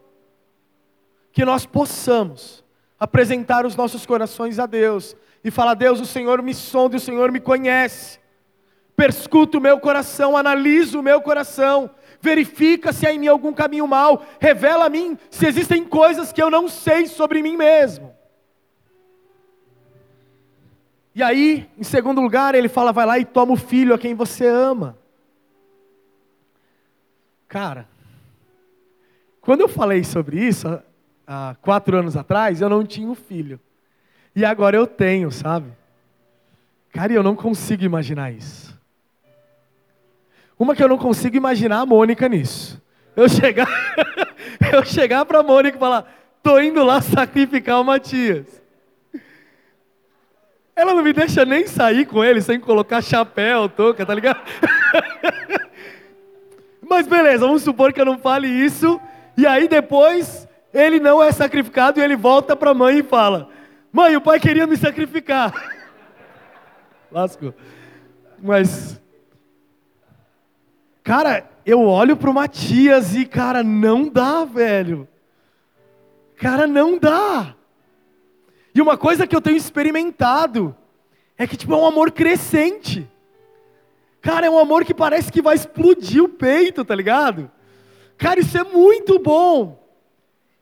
que 1.31 1.45
nós 1.45 1.67
possamos 1.67 2.63
apresentar 2.99 3.63
os 3.63 3.75
nossos 3.75 4.05
corações 4.05 4.57
a 4.57 4.65
Deus 4.65 5.15
e 5.43 5.51
falar: 5.51 5.75
Deus, 5.75 5.99
o 5.99 6.05
Senhor 6.05 6.41
me 6.41 6.53
sonda, 6.53 6.97
o 6.97 6.99
Senhor 6.99 7.31
me 7.31 7.39
conhece, 7.39 8.19
perscuta 8.95 9.59
o 9.59 9.61
meu 9.61 9.79
coração, 9.79 10.35
analisa 10.35 10.97
o 10.97 11.03
meu 11.03 11.21
coração, 11.21 11.91
verifica 12.19 12.91
se 12.91 13.05
há 13.05 13.13
em 13.13 13.19
mim 13.19 13.27
algum 13.27 13.53
caminho 13.53 13.85
mal, 13.85 14.25
revela 14.39 14.85
a 14.85 14.89
mim 14.89 15.15
se 15.29 15.45
existem 15.45 15.83
coisas 15.83 16.33
que 16.33 16.41
eu 16.41 16.49
não 16.49 16.67
sei 16.67 17.05
sobre 17.05 17.43
mim 17.43 17.55
mesmo. 17.55 18.14
E 21.15 21.23
aí, 21.23 21.69
em 21.77 21.83
segundo 21.83 22.19
lugar, 22.19 22.53
ele 22.53 22.67
fala: 22.67 22.91
vai 22.91 23.05
lá 23.05 23.17
e 23.17 23.23
toma 23.23 23.53
o 23.53 23.57
filho 23.57 23.93
a 23.93 23.97
quem 23.97 24.13
você 24.13 24.45
ama. 24.45 24.97
Cara, 27.47 27.87
quando 29.39 29.61
eu 29.61 29.69
falei 29.69 30.03
sobre 30.03 30.45
isso, 30.45 30.67
há 31.25 31.55
quatro 31.61 31.97
anos 31.97 32.17
atrás, 32.17 32.59
eu 32.59 32.67
não 32.67 32.85
tinha 32.85 33.07
um 33.07 33.15
filho. 33.15 33.57
E 34.35 34.43
agora 34.43 34.75
eu 34.75 34.85
tenho, 34.85 35.31
sabe? 35.31 35.71
Cara, 36.91 37.13
eu 37.13 37.23
não 37.23 37.35
consigo 37.35 37.85
imaginar 37.85 38.31
isso. 38.31 38.77
Uma 40.59 40.75
que 40.75 40.83
eu 40.83 40.89
não 40.89 40.97
consigo 40.97 41.37
imaginar 41.37 41.79
a 41.79 41.85
Mônica 41.85 42.27
nisso. 42.27 42.81
Eu 43.15 43.29
chegar, 43.29 43.69
eu 44.73 44.83
chegar 44.83 45.23
para 45.25 45.39
a 45.39 45.43
Mônica 45.43 45.77
e 45.77 45.79
falar: 45.79 46.13
tô 46.43 46.59
indo 46.59 46.83
lá 46.83 46.99
sacrificar 46.99 47.79
o 47.79 47.85
Matias. 47.85 48.64
Ela 50.75 50.93
não 50.93 51.01
me 51.01 51.13
deixa 51.13 51.45
nem 51.45 51.65
sair 51.65 52.05
com 52.05 52.23
ele 52.23 52.41
sem 52.41 52.59
colocar 52.59 53.01
chapéu, 53.01 53.69
touca, 53.69 54.05
tá 54.05 54.13
ligado? 54.13 54.41
Mas 56.87 57.07
beleza, 57.07 57.45
vamos 57.45 57.63
supor 57.63 57.93
que 57.93 58.01
eu 58.01 58.05
não 58.05 58.17
fale 58.17 58.47
isso. 58.47 58.99
E 59.37 59.47
aí 59.47 59.67
depois 59.67 60.47
ele 60.73 60.99
não 60.99 61.23
é 61.23 61.31
sacrificado 61.31 61.99
e 61.99 62.03
ele 62.03 62.17
volta 62.17 62.55
para 62.55 62.71
a 62.71 62.73
mãe 62.73 62.99
e 62.99 63.03
fala: 63.03 63.49
Mãe, 63.91 64.17
o 64.17 64.21
pai 64.21 64.39
queria 64.39 64.67
me 64.67 64.75
sacrificar. 64.75 65.53
Lascou. 67.09 67.53
Mas, 68.37 69.01
cara, 71.01 71.49
eu 71.65 71.81
olho 71.81 72.17
para 72.17 72.29
o 72.29 72.33
Matias 72.33 73.15
e, 73.15 73.25
cara, 73.25 73.63
não 73.63 74.09
dá, 74.09 74.43
velho. 74.43 75.07
Cara, 76.35 76.67
não 76.67 76.99
dá. 76.99 77.55
E 78.75 78.81
uma 78.81 78.97
coisa 78.97 79.25
que 79.25 79.33
eu 79.33 79.39
tenho 79.39 79.55
experimentado 79.55 80.75
é 81.37 81.47
que 81.47 81.55
tipo 81.55 81.73
é 81.73 81.77
um 81.77 81.85
amor 81.85 82.11
crescente. 82.11 83.09
Cara, 84.21 84.47
é 84.47 84.49
um 84.49 84.59
amor 84.59 84.83
que 84.83 84.93
parece 84.93 85.31
que 85.31 85.41
vai 85.41 85.55
explodir 85.55 86.21
o 86.21 86.27
peito, 86.27 86.83
tá 86.83 86.93
ligado? 86.93 87.49
Cara, 88.17 88.41
isso 88.41 88.57
é 88.57 88.65
muito 88.65 89.17
bom. 89.17 89.81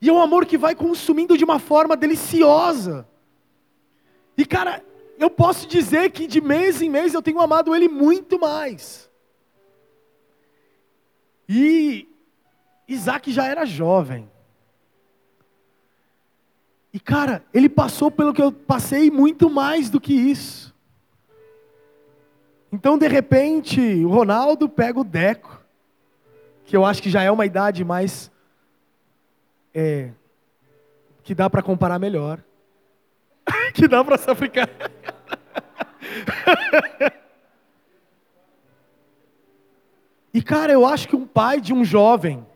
E 0.00 0.08
é 0.08 0.12
um 0.12 0.20
amor 0.20 0.46
que 0.46 0.56
vai 0.56 0.76
consumindo 0.76 1.36
de 1.36 1.42
uma 1.42 1.58
forma 1.58 1.96
deliciosa. 1.96 3.08
E 4.38 4.46
cara, 4.46 4.84
eu 5.18 5.28
posso 5.28 5.66
dizer 5.66 6.10
que 6.12 6.28
de 6.28 6.40
mês 6.40 6.80
em 6.80 6.88
mês 6.88 7.14
eu 7.14 7.22
tenho 7.22 7.40
amado 7.40 7.74
ele 7.74 7.88
muito 7.88 8.38
mais. 8.38 9.10
E 11.48 12.08
Isaac 12.86 13.32
já 13.32 13.46
era 13.46 13.64
jovem. 13.64 14.30
E 16.94 17.00
cara, 17.00 17.44
ele 17.52 17.68
passou 17.68 18.08
pelo 18.08 18.32
que 18.32 18.40
eu 18.40 18.52
passei 18.52 19.10
muito 19.10 19.50
mais 19.50 19.90
do 19.90 20.00
que 20.00 20.14
isso. 20.14 20.72
Então, 22.72 22.96
de 22.96 23.08
repente, 23.08 23.80
o 24.04 24.08
Ronaldo 24.08 24.68
pega 24.68 25.00
o 25.00 25.04
Deco, 25.04 25.60
que 26.64 26.76
eu 26.76 26.84
acho 26.84 27.02
que 27.02 27.10
já 27.10 27.20
é 27.20 27.32
uma 27.32 27.44
idade 27.44 27.84
mais. 27.84 28.30
É, 29.74 30.12
que 31.24 31.34
dá 31.34 31.50
para 31.50 31.64
comparar 31.64 31.98
melhor. 31.98 32.38
que 33.74 33.88
dá 33.88 34.04
para 34.04 34.16
se 34.16 34.30
aplicar. 34.30 34.70
e 40.32 40.40
cara, 40.40 40.72
eu 40.72 40.86
acho 40.86 41.08
que 41.08 41.16
um 41.16 41.26
pai 41.26 41.60
de 41.60 41.74
um 41.74 41.84
jovem 41.84 42.46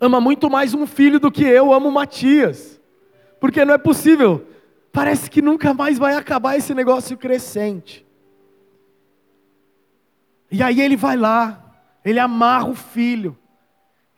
ama 0.00 0.20
muito 0.20 0.50
mais 0.50 0.74
um 0.74 0.84
filho 0.84 1.20
do 1.20 1.30
que 1.30 1.44
eu 1.44 1.72
amo 1.72 1.92
Matias. 1.92 2.75
Porque 3.40 3.64
não 3.64 3.74
é 3.74 3.78
possível. 3.78 4.46
Parece 4.92 5.30
que 5.30 5.42
nunca 5.42 5.74
mais 5.74 5.98
vai 5.98 6.14
acabar 6.14 6.56
esse 6.56 6.74
negócio 6.74 7.16
crescente. 7.16 8.06
E 10.50 10.62
aí 10.62 10.80
ele 10.80 10.96
vai 10.96 11.16
lá, 11.16 11.74
ele 12.04 12.18
amarra 12.18 12.68
o 12.68 12.74
filho, 12.74 13.36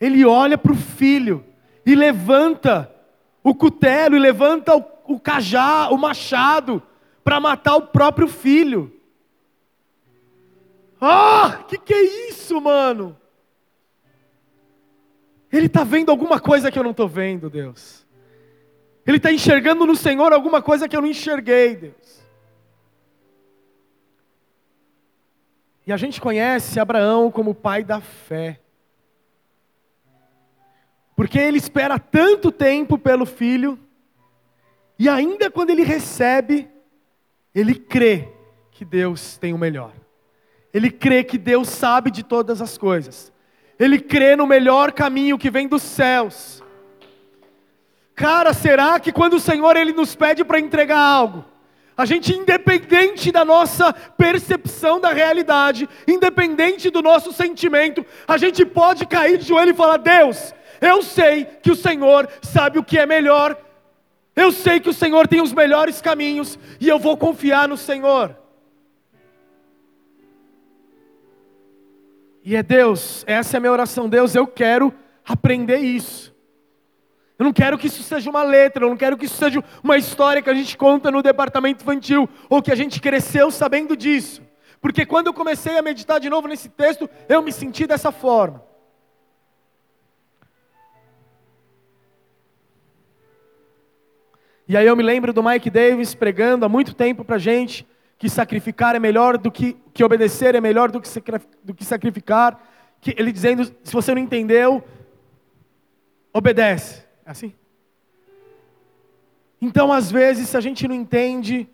ele 0.01 0.25
olha 0.25 0.59
para 0.59 0.73
o 0.73 0.77
filho 0.77 1.45
e 1.85 1.95
levanta 1.95 2.95
o 3.43 3.55
cutelo 3.55 4.15
e 4.15 4.19
levanta 4.19 4.77
o, 4.77 4.85
o 5.07 5.19
cajá, 5.19 5.89
o 5.91 5.97
machado, 5.97 6.83
para 7.25 7.41
matar 7.41 7.77
o 7.77 7.83
próprio 7.83 8.29
filho. 8.29 8.93
Ah, 11.01 11.65
que 11.67 11.79
que 11.79 11.95
é 11.95 12.29
isso, 12.29 12.61
mano? 12.61 13.17
Ele 15.51 15.67
está 15.67 15.83
vendo 15.83 16.11
alguma 16.11 16.39
coisa 16.39 16.71
que 16.71 16.79
eu 16.79 16.83
não 16.83 16.91
estou 16.91 17.09
vendo, 17.09 17.49
Deus. 17.49 18.07
Ele 19.09 19.17
está 19.17 19.33
enxergando 19.33 19.87
no 19.87 19.97
Senhor 19.97 20.35
alguma 20.35 20.61
coisa 20.61 20.87
que 20.87 20.95
eu 20.95 21.01
não 21.01 21.09
enxerguei, 21.09 21.75
Deus. 21.75 22.23
E 25.87 25.93
a 25.95 25.97
gente 25.97 26.21
conhece 26.21 26.79
Abraão 26.79 27.31
como 27.31 27.55
pai 27.55 27.83
da 27.83 28.03
fé. 28.03 28.61
Porque 31.17 31.39
ele 31.39 31.57
espera 31.57 31.99
tanto 31.99 32.53
tempo 32.53 32.99
pelo 32.99 33.25
filho, 33.25 33.79
e 34.99 35.09
ainda 35.09 35.51
quando 35.51 35.71
ele 35.71 35.85
recebe, 35.85 36.69
ele 37.55 37.75
crê 37.77 38.29
que 38.71 38.85
Deus 38.85 39.39
tem 39.39 39.55
o 39.55 39.59
melhor. 39.59 39.95
Ele 40.71 40.91
crê 40.91 41.25
que 41.25 41.39
Deus 41.39 41.71
sabe 41.71 42.11
de 42.11 42.23
todas 42.23 42.61
as 42.61 42.77
coisas. 42.77 43.33
Ele 43.79 43.99
crê 43.99 44.37
no 44.37 44.47
melhor 44.47 44.93
caminho 44.93 45.39
que 45.39 45.51
vem 45.51 45.67
dos 45.67 45.83
céus. 45.83 46.63
Cara, 48.19 48.53
será 48.53 48.99
que 48.99 49.13
quando 49.13 49.35
o 49.35 49.41
Senhor 49.41 49.77
ele 49.77 49.93
nos 49.93 50.17
pede 50.17 50.45
para 50.45 50.59
entregar 50.59 50.99
algo, 50.99 51.45
a 51.97 52.05
gente 52.05 52.37
independente 52.37 53.31
da 53.31 53.45
nossa 53.45 53.93
percepção 53.93 55.01
da 55.01 55.13
realidade, 55.13 55.89
independente 56.05 56.91
do 56.91 57.01
nosso 57.01 57.33
sentimento, 57.33 58.05
a 58.27 58.37
gente 58.37 58.65
pode 58.67 59.07
cair 59.07 59.39
de 59.39 59.47
joelho 59.47 59.71
e 59.71 59.75
falar: 59.75 59.99
"Deus, 59.99 60.53
eu 60.81 61.01
sei 61.01 61.45
que 61.63 61.71
o 61.71 61.77
Senhor 61.77 62.29
sabe 62.43 62.81
o 62.81 62.83
que 62.83 62.99
é 62.99 63.07
melhor. 63.07 63.57
Eu 64.35 64.51
sei 64.51 64.81
que 64.81 64.91
o 64.91 64.93
Senhor 64.95 65.29
tem 65.29 65.41
os 65.41 65.53
melhores 65.53 66.01
caminhos 66.01 66.59
e 66.81 66.89
eu 66.89 66.99
vou 66.99 67.17
confiar 67.17 67.69
no 67.69 67.77
Senhor." 67.77 68.37
E 72.45 72.57
é 72.57 72.65
Deus, 72.65 73.23
essa 73.29 73.57
é 73.57 73.59
a 73.59 73.61
minha 73.61 73.73
oração, 73.73 74.09
Deus, 74.09 74.35
eu 74.35 74.45
quero 74.45 74.93
aprender 75.25 75.79
isso. 75.79 76.37
Eu 77.39 77.45
não 77.45 77.53
quero 77.53 77.79
que 77.79 77.87
isso 77.87 78.03
seja 78.03 78.29
uma 78.29 78.43
letra, 78.43 78.85
eu 78.85 78.89
não 78.89 78.97
quero 78.97 79.17
que 79.17 79.27
isso 79.27 79.37
seja 79.37 79.63
uma 79.83 79.97
história 79.97 80.43
que 80.43 80.51
a 80.51 80.55
gente 80.55 80.77
conta 80.77 81.09
no 81.09 81.23
departamento 81.23 81.83
infantil, 81.83 82.29
ou 82.49 82.61
que 82.61 82.73
a 82.73 82.75
gente 82.75 83.01
cresceu 83.01 83.51
sabendo 83.51 83.97
disso. 83.97 84.43
Porque 84.81 85.07
quando 85.07 85.29
eu 85.29 85.35
comecei 85.35 85.79
a 85.79 85.83
meditar 85.83 86.19
de 86.19 86.29
novo 86.29 86.49
nesse 86.49 86.69
texto, 86.69 87.09
eu 87.29 87.41
me 87.41 87.53
senti 87.53 87.87
dessa 87.87 88.11
forma. 88.11 88.67
E 94.67 94.77
aí 94.77 94.87
eu 94.87 94.97
me 94.97 95.03
lembro 95.03 95.33
do 95.33 95.43
Mike 95.43 95.71
Davis 95.71 96.15
pregando 96.15 96.67
há 96.67 96.69
muito 96.69 96.93
tempo 96.93 97.25
para 97.25 97.39
gente 97.39 97.87
que 98.19 98.29
sacrificar 98.29 98.97
é 98.97 98.99
melhor 98.99 99.39
do 99.39 99.51
que, 99.51 99.77
que 99.95 100.05
obedecer 100.05 100.55
é 100.55 100.61
melhor 100.61 100.91
do 100.91 101.01
que, 101.01 101.09
do 101.63 101.73
que 101.73 101.85
sacrificar. 101.85 102.61
Que 103.01 103.15
ele 103.17 103.31
dizendo, 103.31 103.65
se 103.65 103.93
você 103.93 104.13
não 104.13 104.21
entendeu, 104.21 104.83
obedece. 106.33 107.08
É 107.29 107.31
assim? 107.31 107.53
Então, 109.61 109.93
às 109.93 110.11
vezes, 110.11 110.49
se 110.49 110.57
a 110.57 110.63
gente 110.63 110.89
não 110.89 110.95
entende, 110.95 111.69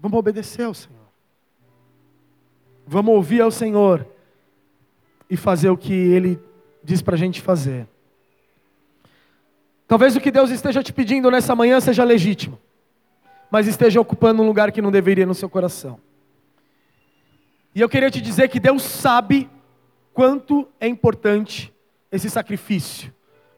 vamos 0.00 0.18
obedecer 0.18 0.62
ao 0.62 0.72
Senhor. 0.72 0.96
Vamos 2.86 3.14
ouvir 3.14 3.42
ao 3.42 3.50
Senhor 3.50 4.06
e 5.28 5.36
fazer 5.36 5.68
o 5.68 5.76
que 5.76 5.92
Ele 5.92 6.40
diz 6.82 7.02
para 7.02 7.14
a 7.14 7.18
gente 7.18 7.42
fazer. 7.42 7.86
Talvez 9.86 10.16
o 10.16 10.20
que 10.20 10.30
Deus 10.30 10.48
esteja 10.50 10.82
te 10.82 10.94
pedindo 10.94 11.30
nessa 11.30 11.54
manhã 11.54 11.78
seja 11.78 12.04
legítimo, 12.04 12.58
mas 13.50 13.66
esteja 13.66 14.00
ocupando 14.00 14.42
um 14.42 14.46
lugar 14.46 14.72
que 14.72 14.80
não 14.80 14.90
deveria 14.90 15.26
no 15.26 15.34
seu 15.34 15.50
coração. 15.50 16.00
E 17.74 17.82
eu 17.82 17.88
queria 17.88 18.10
te 18.10 18.22
dizer 18.22 18.48
que 18.48 18.58
Deus 18.58 18.82
sabe 18.82 19.50
quanto 20.14 20.66
é 20.80 20.88
importante 20.88 21.70
esse 22.10 22.30
sacrifício, 22.30 23.14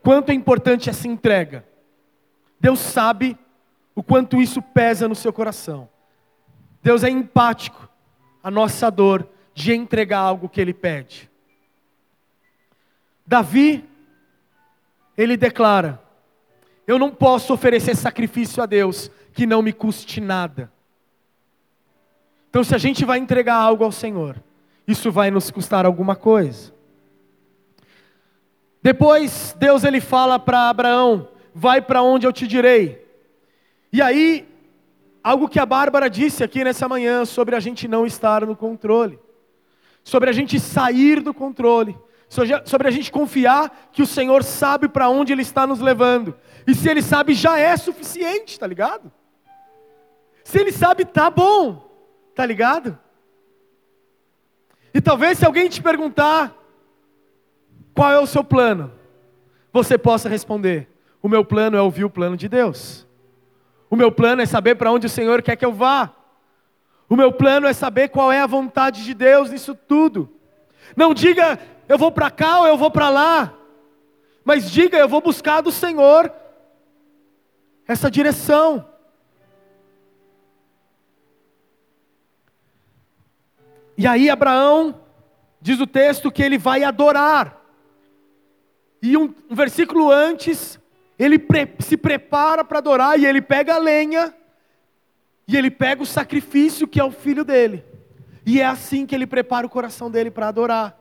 quanto 0.08 0.30
é 0.30 0.32
importante 0.32 0.88
essa 0.88 1.06
entrega. 1.06 1.66
Deus 2.58 2.80
sabe 2.80 3.36
o 3.94 4.02
quanto 4.02 4.40
isso 4.40 4.62
pesa 4.62 5.06
no 5.06 5.14
seu 5.14 5.30
coração. 5.34 5.86
Deus 6.82 7.04
é 7.04 7.10
empático 7.10 7.86
à 8.42 8.50
nossa 8.50 8.90
dor 8.90 9.28
de 9.52 9.74
entregar 9.74 10.20
algo 10.20 10.48
que 10.48 10.62
Ele 10.62 10.72
pede. 10.72 11.30
Davi, 13.26 13.84
ele 15.14 15.36
declara: 15.36 16.02
Eu 16.86 16.98
não 16.98 17.10
posso 17.10 17.52
oferecer 17.52 17.94
sacrifício 17.94 18.62
a 18.62 18.66
Deus 18.66 19.10
que 19.34 19.44
não 19.44 19.60
me 19.60 19.74
custe 19.74 20.22
nada. 20.22 20.72
Então, 22.48 22.64
se 22.64 22.74
a 22.74 22.78
gente 22.78 23.04
vai 23.04 23.18
entregar 23.18 23.56
algo 23.56 23.84
ao 23.84 23.92
Senhor, 23.92 24.42
isso 24.86 25.12
vai 25.12 25.30
nos 25.30 25.50
custar 25.50 25.84
alguma 25.84 26.16
coisa. 26.16 26.77
Depois, 28.82 29.54
Deus 29.58 29.84
ele 29.84 30.00
fala 30.00 30.38
para 30.38 30.68
Abraão: 30.68 31.28
Vai 31.54 31.80
para 31.80 32.02
onde 32.02 32.26
eu 32.26 32.32
te 32.32 32.46
direi. 32.46 33.06
E 33.92 34.00
aí, 34.00 34.46
algo 35.22 35.48
que 35.48 35.58
a 35.58 35.66
Bárbara 35.66 36.08
disse 36.08 36.44
aqui 36.44 36.62
nessa 36.62 36.88
manhã 36.88 37.24
sobre 37.24 37.56
a 37.56 37.60
gente 37.60 37.88
não 37.88 38.06
estar 38.06 38.46
no 38.46 38.54
controle, 38.54 39.18
sobre 40.04 40.30
a 40.30 40.32
gente 40.32 40.60
sair 40.60 41.20
do 41.20 41.34
controle, 41.34 41.98
sobre 42.64 42.88
a 42.88 42.90
gente 42.90 43.10
confiar 43.10 43.90
que 43.92 44.02
o 44.02 44.06
Senhor 44.06 44.44
sabe 44.44 44.88
para 44.88 45.08
onde 45.08 45.32
Ele 45.32 45.42
está 45.42 45.66
nos 45.66 45.80
levando. 45.80 46.36
E 46.66 46.74
se 46.74 46.88
Ele 46.88 47.02
sabe, 47.02 47.34
já 47.34 47.58
é 47.58 47.76
suficiente, 47.76 48.58
tá 48.60 48.66
ligado? 48.66 49.10
Se 50.44 50.58
Ele 50.58 50.72
sabe, 50.72 51.04
tá 51.04 51.30
bom, 51.30 51.90
tá 52.34 52.44
ligado? 52.46 52.98
E 54.94 55.00
talvez 55.00 55.38
se 55.38 55.46
alguém 55.46 55.68
te 55.68 55.82
perguntar 55.82 56.57
qual 57.98 58.12
é 58.12 58.20
o 58.20 58.28
seu 58.28 58.44
plano, 58.44 58.92
você 59.72 59.98
possa 59.98 60.28
responder: 60.28 60.88
o 61.20 61.28
meu 61.28 61.44
plano 61.44 61.76
é 61.76 61.82
ouvir 61.82 62.04
o 62.04 62.10
plano 62.10 62.36
de 62.36 62.48
Deus. 62.48 63.04
O 63.90 63.96
meu 63.96 64.12
plano 64.12 64.40
é 64.40 64.46
saber 64.46 64.76
para 64.76 64.92
onde 64.92 65.08
o 65.08 65.10
Senhor 65.10 65.42
quer 65.42 65.56
que 65.56 65.64
eu 65.64 65.72
vá. 65.72 66.14
O 67.08 67.16
meu 67.16 67.32
plano 67.32 67.66
é 67.66 67.72
saber 67.72 68.10
qual 68.10 68.30
é 68.30 68.40
a 68.40 68.46
vontade 68.46 69.02
de 69.02 69.12
Deus 69.14 69.50
nisso 69.50 69.74
tudo. 69.74 70.32
Não 70.96 71.12
diga 71.12 71.58
eu 71.88 71.98
vou 71.98 72.12
para 72.12 72.30
cá 72.30 72.60
ou 72.60 72.68
eu 72.68 72.76
vou 72.76 72.88
para 72.88 73.08
lá, 73.08 73.52
mas 74.44 74.70
diga 74.70 74.96
eu 74.96 75.08
vou 75.08 75.20
buscar 75.20 75.60
do 75.60 75.72
Senhor 75.72 76.32
essa 77.84 78.08
direção. 78.08 78.88
E 83.96 84.06
aí 84.06 84.30
Abraão 84.30 85.00
diz 85.60 85.80
o 85.80 85.86
texto 85.86 86.30
que 86.30 86.44
ele 86.44 86.58
vai 86.58 86.84
adorar. 86.84 87.57
E 89.00 89.16
um, 89.16 89.34
um 89.48 89.54
versículo 89.54 90.10
antes 90.10 90.78
ele 91.18 91.38
pre 91.38 91.68
se 91.80 91.96
prepara 91.96 92.64
para 92.64 92.78
adorar 92.78 93.18
e 93.18 93.26
ele 93.26 93.42
pega 93.42 93.74
a 93.74 93.78
lenha 93.78 94.34
e 95.46 95.56
ele 95.56 95.70
pega 95.70 96.02
o 96.02 96.06
sacrifício 96.06 96.86
que 96.86 97.00
é 97.00 97.04
o 97.04 97.10
filho 97.10 97.44
dele. 97.44 97.84
E 98.44 98.60
é 98.60 98.64
assim 98.64 99.04
que 99.06 99.14
ele 99.14 99.26
prepara 99.26 99.66
o 99.66 99.70
coração 99.70 100.10
dele 100.10 100.30
para 100.30 100.48
adorar. 100.48 100.98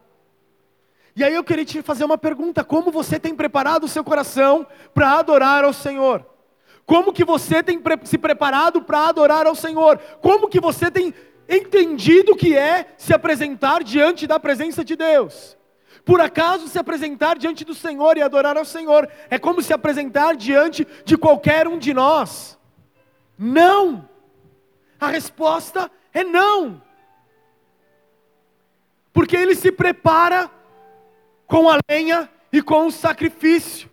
E 1.15 1.23
aí 1.23 1.33
eu 1.33 1.43
queria 1.43 1.65
te 1.65 1.81
fazer 1.81 2.05
uma 2.05 2.17
pergunta: 2.17 2.63
como 2.63 2.91
você 2.91 3.19
tem 3.19 3.35
preparado 3.35 3.85
o 3.85 3.87
seu 3.87 4.03
coração 4.03 4.65
para 4.93 5.13
adorar 5.13 5.63
ao 5.63 5.73
Senhor? 5.73 6.25
Como 6.85 7.11
que 7.11 7.25
você 7.25 7.61
tem 7.61 7.81
se 8.03 8.17
preparado 8.17 8.81
para 8.81 9.09
adorar 9.09 9.45
ao 9.45 9.55
Senhor? 9.55 9.97
Como 10.21 10.47
que 10.47 10.59
você 10.59 10.89
tem 10.89 11.13
entendido 11.49 12.31
o 12.33 12.35
que 12.35 12.55
é 12.55 12.93
se 12.97 13.13
apresentar 13.13 13.83
diante 13.83 14.25
da 14.25 14.39
presença 14.39 14.85
de 14.85 14.95
Deus? 14.95 15.56
Por 16.07 16.21
acaso 16.21 16.69
se 16.69 16.79
apresentar 16.79 17.37
diante 17.37 17.65
do 17.65 17.75
Senhor 17.75 18.15
e 18.15 18.21
adorar 18.21 18.55
ao 18.55 18.63
Senhor 18.63 19.09
é 19.29 19.37
como 19.37 19.61
se 19.61 19.73
apresentar 19.73 20.37
diante 20.37 20.87
de 21.03 21.17
qualquer 21.17 21.67
um 21.67 21.77
de 21.77 21.93
nós? 21.93 22.57
Não! 23.37 24.07
A 24.97 25.07
resposta 25.07 25.91
é 26.13 26.23
não. 26.23 26.81
Porque 29.11 29.35
ele 29.35 29.53
se 29.53 29.69
prepara 29.69 30.49
com 31.45 31.69
a 31.69 31.77
lenha 31.91 32.29
e 32.53 32.61
com 32.61 32.87
o 32.87 32.91
sacrifício. 32.91 33.89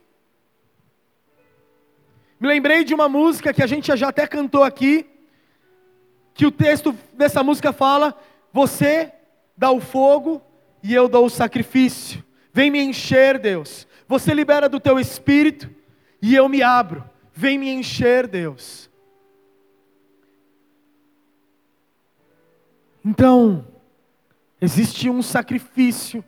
Me 2.38 2.46
lembrei 2.46 2.84
de 2.84 2.94
uma 2.94 3.08
música 3.08 3.52
que 3.52 3.62
a 3.62 3.66
gente 3.66 3.94
já 3.96 4.10
até 4.10 4.24
cantou 4.28 4.62
aqui, 4.62 5.04
que 6.32 6.46
o 6.46 6.52
texto 6.52 6.96
dessa 7.12 7.42
música 7.42 7.72
fala: 7.72 8.16
Você 8.52 9.12
dá 9.56 9.72
o 9.72 9.80
fogo 9.80 10.40
e 10.84 10.92
eu 10.92 11.08
dou 11.08 11.24
o 11.24 11.30
sacrifício. 11.30 12.22
Vem 12.52 12.70
me 12.70 12.78
encher, 12.78 13.38
Deus. 13.38 13.88
Você 14.06 14.34
libera 14.34 14.68
do 14.68 14.78
teu 14.78 15.00
espírito 15.00 15.70
e 16.20 16.36
eu 16.36 16.46
me 16.46 16.62
abro. 16.62 17.02
Vem 17.32 17.58
me 17.58 17.70
encher, 17.70 18.28
Deus. 18.28 18.90
Então, 23.02 23.66
existe 24.60 25.08
um 25.08 25.22
sacrifício 25.22 26.22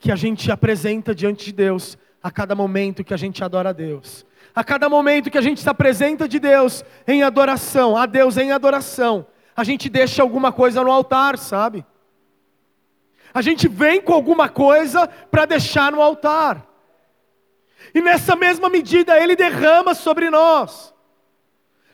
que 0.00 0.10
a 0.10 0.16
gente 0.16 0.50
apresenta 0.50 1.14
diante 1.14 1.44
de 1.44 1.52
Deus 1.52 1.96
a 2.20 2.28
cada 2.28 2.56
momento 2.56 3.04
que 3.04 3.14
a 3.14 3.16
gente 3.16 3.44
adora 3.44 3.70
a 3.70 3.72
Deus. 3.72 4.26
A 4.52 4.64
cada 4.64 4.88
momento 4.88 5.30
que 5.30 5.38
a 5.38 5.42
gente 5.42 5.60
se 5.60 5.68
apresenta 5.68 6.28
de 6.28 6.40
Deus 6.40 6.84
em 7.06 7.22
adoração, 7.22 7.96
a 7.96 8.04
Deus 8.04 8.36
em 8.36 8.50
adoração, 8.50 9.24
a 9.56 9.62
gente 9.62 9.88
deixa 9.88 10.22
alguma 10.22 10.50
coisa 10.50 10.82
no 10.82 10.90
altar, 10.90 11.38
sabe? 11.38 11.86
A 13.34 13.40
gente 13.40 13.68
vem 13.68 14.00
com 14.00 14.12
alguma 14.12 14.48
coisa 14.48 15.06
para 15.06 15.46
deixar 15.46 15.90
no 15.90 16.02
altar. 16.02 16.66
E 17.94 18.00
nessa 18.00 18.36
mesma 18.36 18.68
medida 18.68 19.18
ele 19.18 19.34
derrama 19.34 19.94
sobre 19.94 20.30
nós. 20.30 20.92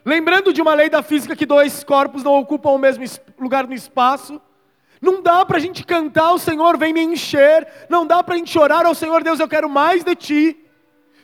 Lembrando 0.04 0.52
de 0.52 0.62
uma 0.62 0.74
lei 0.74 0.88
da 0.88 1.02
física 1.02 1.36
que 1.36 1.46
dois 1.46 1.84
corpos 1.84 2.22
não 2.22 2.34
ocupam 2.38 2.70
o 2.70 2.78
mesmo 2.78 3.04
lugar 3.38 3.66
no 3.66 3.74
espaço, 3.74 4.40
não 5.00 5.22
dá 5.22 5.44
para 5.44 5.58
a 5.58 5.60
gente 5.60 5.84
cantar 5.84 6.32
o 6.32 6.38
Senhor 6.38 6.76
vem 6.76 6.92
me 6.92 7.02
encher, 7.02 7.66
não 7.88 8.06
dá 8.06 8.22
para 8.22 8.34
a 8.34 8.38
gente 8.38 8.58
orar 8.58 8.86
ao 8.86 8.94
Senhor 8.94 9.22
Deus 9.22 9.38
eu 9.38 9.48
quero 9.48 9.68
mais 9.68 10.02
de 10.02 10.14
Ti, 10.16 10.66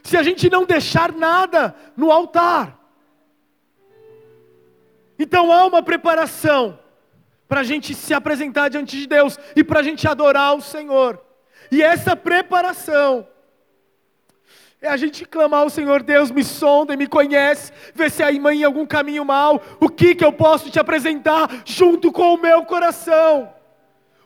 se 0.03 0.17
a 0.17 0.23
gente 0.23 0.51
não 0.51 0.65
deixar 0.65 1.13
nada 1.13 1.75
no 1.97 2.13
altar. 2.13 2.79
Então 5.19 5.53
há 5.53 5.65
uma 5.65 5.83
preparação 5.83 6.79
para 7.49 7.61
a 7.61 7.65
gente 7.65 7.95
se 7.95 8.15
apresentar 8.15 8.69
diante 8.69 8.99
de 8.99 9.07
Deus 9.07 9.39
e 9.55 9.63
para 9.63 9.81
a 9.81 9.83
gente 9.83 10.07
adorar 10.09 10.55
o 10.57 10.63
Senhor. 10.63 11.21
E 11.71 11.83
essa 11.83 12.17
preparação 12.17 13.27
é 14.81 14.89
a 14.89 14.97
gente 14.97 15.25
clamar 15.25 15.61
ao 15.61 15.71
Senhor, 15.71 16.03
Deus 16.03 16.31
me 16.31 16.45
sonda 16.45 16.93
e 16.93 16.97
me 16.97 17.07
conhece, 17.07 17.73
vê 17.95 18.11
se 18.11 18.23
há 18.23 18.31
em 18.31 18.39
mim 18.39 18.63
algum 18.63 18.85
caminho 18.85 19.25
mal, 19.25 19.63
o 19.81 19.89
que 19.89 20.15
que 20.15 20.25
eu 20.25 20.33
posso 20.33 20.71
te 20.71 20.79
apresentar 20.79 21.63
junto 21.65 22.13
com 22.13 22.35
o 22.35 22.41
meu 22.41 22.65
coração. 22.67 23.51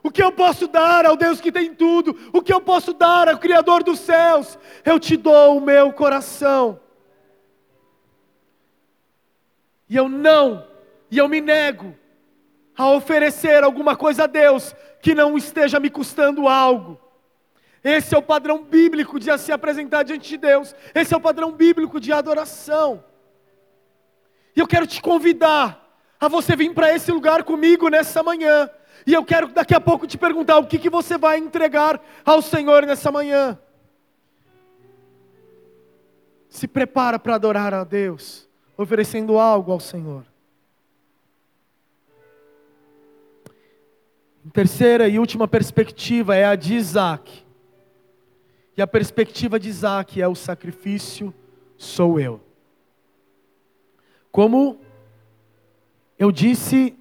O 0.02 0.10
que 0.10 0.22
eu 0.22 0.32
posso 0.32 0.66
dar 0.66 1.06
ao 1.06 1.16
Deus 1.16 1.40
que 1.40 1.52
tem 1.52 1.74
tudo? 1.74 2.16
O 2.32 2.40
que 2.42 2.52
eu 2.52 2.60
posso 2.60 2.92
dar 2.92 3.28
ao 3.28 3.38
Criador 3.38 3.82
dos 3.84 3.98
céus? 4.00 4.58
Eu 4.84 4.98
te 4.98 5.16
dou 5.16 5.58
o 5.58 5.60
meu 5.60 5.92
coração. 5.92 6.80
E 9.88 9.96
eu 9.96 10.08
não, 10.08 10.66
e 11.10 11.18
eu 11.18 11.28
me 11.28 11.40
nego 11.40 11.94
a 12.78 12.88
oferecer 12.90 13.64
alguma 13.64 13.96
coisa 13.96 14.24
a 14.24 14.26
Deus 14.28 14.72
que 15.02 15.12
não 15.12 15.36
esteja 15.36 15.80
me 15.80 15.90
custando 15.90 16.46
algo. 16.46 16.98
Esse 17.82 18.14
é 18.14 18.18
o 18.18 18.22
padrão 18.22 18.62
bíblico 18.62 19.18
de 19.18 19.36
se 19.38 19.50
apresentar 19.50 20.04
diante 20.04 20.28
de 20.28 20.36
Deus. 20.36 20.74
Esse 20.94 21.12
é 21.12 21.16
o 21.16 21.20
padrão 21.20 21.50
bíblico 21.50 21.98
de 21.98 22.12
adoração. 22.12 23.02
E 24.54 24.60
eu 24.60 24.66
quero 24.66 24.86
te 24.86 25.02
convidar 25.02 25.88
a 26.20 26.28
você 26.28 26.54
vir 26.54 26.72
para 26.72 26.94
esse 26.94 27.10
lugar 27.10 27.42
comigo 27.42 27.88
nessa 27.88 28.22
manhã. 28.22 28.70
E 29.04 29.12
eu 29.12 29.24
quero 29.24 29.48
daqui 29.48 29.74
a 29.74 29.80
pouco 29.80 30.06
te 30.06 30.16
perguntar 30.16 30.58
o 30.58 30.66
que, 30.66 30.78
que 30.78 30.90
você 30.90 31.18
vai 31.18 31.38
entregar 31.38 32.00
ao 32.24 32.40
Senhor 32.40 32.86
nessa 32.86 33.10
manhã. 33.10 33.58
Se 36.48 36.68
prepara 36.68 37.18
para 37.18 37.34
adorar 37.34 37.74
a 37.74 37.82
Deus, 37.82 38.48
oferecendo 38.76 39.38
algo 39.38 39.72
ao 39.72 39.80
Senhor. 39.80 40.27
Terceira 44.52 45.08
e 45.08 45.18
última 45.18 45.48
perspectiva 45.48 46.34
é 46.34 46.44
a 46.44 46.54
de 46.54 46.74
Isaac. 46.74 47.44
E 48.76 48.82
a 48.82 48.86
perspectiva 48.86 49.58
de 49.58 49.68
Isaac 49.68 50.20
é 50.20 50.28
o 50.28 50.34
sacrifício 50.34 51.34
sou 51.76 52.18
eu. 52.20 52.40
Como 54.30 54.78
eu 56.18 56.30
disse, 56.30 56.96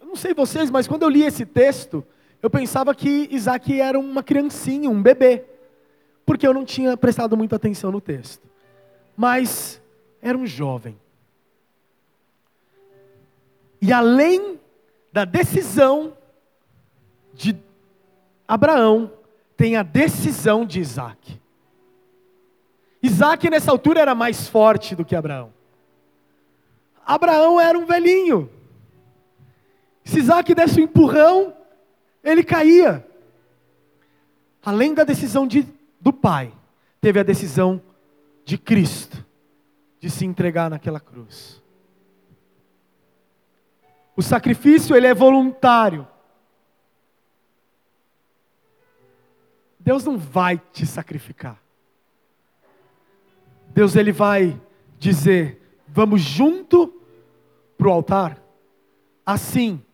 não 0.00 0.16
sei 0.16 0.32
vocês, 0.32 0.70
mas 0.70 0.86
quando 0.86 1.02
eu 1.02 1.08
li 1.08 1.22
esse 1.22 1.44
texto, 1.44 2.06
eu 2.40 2.48
pensava 2.48 2.94
que 2.94 3.28
Isaac 3.32 3.80
era 3.80 3.98
uma 3.98 4.22
criancinha, 4.22 4.88
um 4.88 5.02
bebê, 5.02 5.44
porque 6.24 6.46
eu 6.46 6.54
não 6.54 6.64
tinha 6.64 6.96
prestado 6.96 7.36
muita 7.36 7.56
atenção 7.56 7.90
no 7.90 8.00
texto. 8.00 8.48
Mas 9.16 9.82
era 10.22 10.38
um 10.38 10.46
jovem. 10.46 10.96
E 13.82 13.92
além 13.92 14.58
da 15.12 15.24
decisão 15.24 16.16
de 17.34 17.56
Abraão, 18.46 19.12
tem 19.56 19.76
a 19.76 19.82
decisão 19.82 20.64
de 20.64 20.80
Isaac. 20.80 21.40
Isaac 23.02 23.50
nessa 23.50 23.70
altura 23.70 24.00
era 24.00 24.14
mais 24.14 24.48
forte 24.48 24.94
do 24.94 25.04
que 25.04 25.14
Abraão. 25.14 25.52
Abraão 27.04 27.60
era 27.60 27.78
um 27.78 27.84
velhinho. 27.84 28.50
Se 30.04 30.18
Isaac 30.18 30.54
desse 30.54 30.80
um 30.80 30.84
empurrão, 30.84 31.54
ele 32.22 32.42
caía. 32.42 33.06
Além 34.64 34.94
da 34.94 35.04
decisão 35.04 35.46
de, 35.46 35.66
do 36.00 36.12
pai, 36.12 36.52
teve 37.00 37.20
a 37.20 37.22
decisão 37.22 37.80
de 38.44 38.56
Cristo 38.56 39.24
de 40.00 40.08
se 40.10 40.24
entregar 40.24 40.70
naquela 40.70 41.00
cruz. 41.00 41.62
O 44.16 44.22
sacrifício 44.22 44.96
ele 44.96 45.06
é 45.06 45.14
voluntário. 45.14 46.06
Deus 49.84 50.02
não 50.02 50.16
vai 50.16 50.56
te 50.72 50.86
sacrificar. 50.86 51.62
Deus 53.68 53.94
ele 53.94 54.12
vai 54.12 54.58
dizer: 54.98 55.60
"Vamos 55.86 56.22
junto 56.22 56.88
para 57.76 57.88
o 57.88 57.92
altar". 57.92 58.42
Assim 59.26 59.84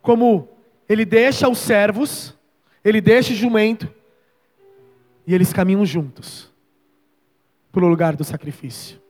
como 0.00 0.48
ele 0.88 1.04
deixa 1.04 1.50
os 1.50 1.58
servos, 1.58 2.34
ele 2.82 3.00
deixa 3.00 3.34
o 3.34 3.36
jumento 3.36 3.92
e 5.26 5.34
eles 5.34 5.52
caminham 5.52 5.84
juntos 5.84 6.50
para 7.70 7.84
o 7.84 7.88
lugar 7.88 8.16
do 8.16 8.24
sacrifício. 8.24 9.00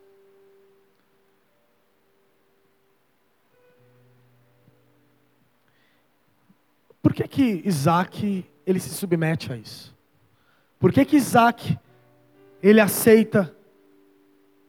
Por 7.01 7.15
que 7.15 7.27
que 7.29 7.63
Isaac 7.65 8.45
ele 8.67 8.81
se 8.81 8.91
submete 8.91 9.53
a 9.53 9.57
isso? 9.57 9.95
Por 10.79 10.93
que 10.93 11.05
que 11.05 11.17
Isaac 11.17 11.79
ele 12.63 12.81
aceita 12.81 13.55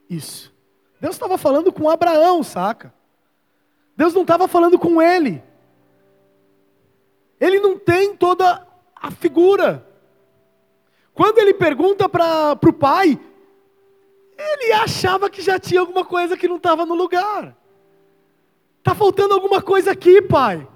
isso? 0.08 0.52
Deus 1.00 1.16
estava 1.16 1.36
falando 1.36 1.72
com 1.72 1.88
Abraão, 1.88 2.42
saca? 2.42 2.94
Deus 3.96 4.14
não 4.14 4.22
estava 4.22 4.48
falando 4.48 4.78
com 4.78 5.00
ele. 5.00 5.42
Ele 7.40 7.60
não 7.60 7.78
tem 7.78 8.16
toda 8.16 8.66
a 8.96 9.10
figura. 9.10 9.86
Quando 11.12 11.38
ele 11.38 11.54
pergunta 11.54 12.08
para 12.08 12.58
o 12.66 12.72
pai, 12.72 13.20
ele 14.36 14.72
achava 14.72 15.30
que 15.30 15.42
já 15.42 15.58
tinha 15.58 15.80
alguma 15.80 16.04
coisa 16.04 16.36
que 16.36 16.48
não 16.48 16.56
estava 16.56 16.84
no 16.84 16.94
lugar. 16.94 17.56
Está 18.78 18.94
faltando 18.94 19.34
alguma 19.34 19.62
coisa 19.62 19.92
aqui, 19.92 20.20
pai. 20.22 20.66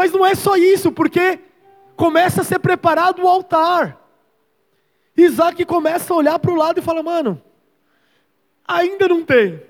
Mas 0.00 0.12
não 0.12 0.24
é 0.24 0.34
só 0.34 0.56
isso, 0.56 0.90
porque 0.90 1.38
começa 1.94 2.40
a 2.40 2.44
ser 2.44 2.58
preparado 2.58 3.22
o 3.22 3.28
altar. 3.28 4.00
Isaac 5.14 5.62
começa 5.66 6.14
a 6.14 6.16
olhar 6.16 6.38
para 6.38 6.50
o 6.50 6.54
lado 6.54 6.78
e 6.78 6.82
fala: 6.82 7.02
Mano, 7.02 7.38
ainda 8.66 9.06
não 9.06 9.22
tem. 9.22 9.62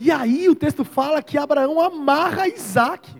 E 0.00 0.10
aí 0.10 0.48
o 0.48 0.54
texto 0.54 0.86
fala 0.86 1.22
que 1.22 1.36
Abraão 1.36 1.78
amarra 1.78 2.48
Isaac. 2.48 3.14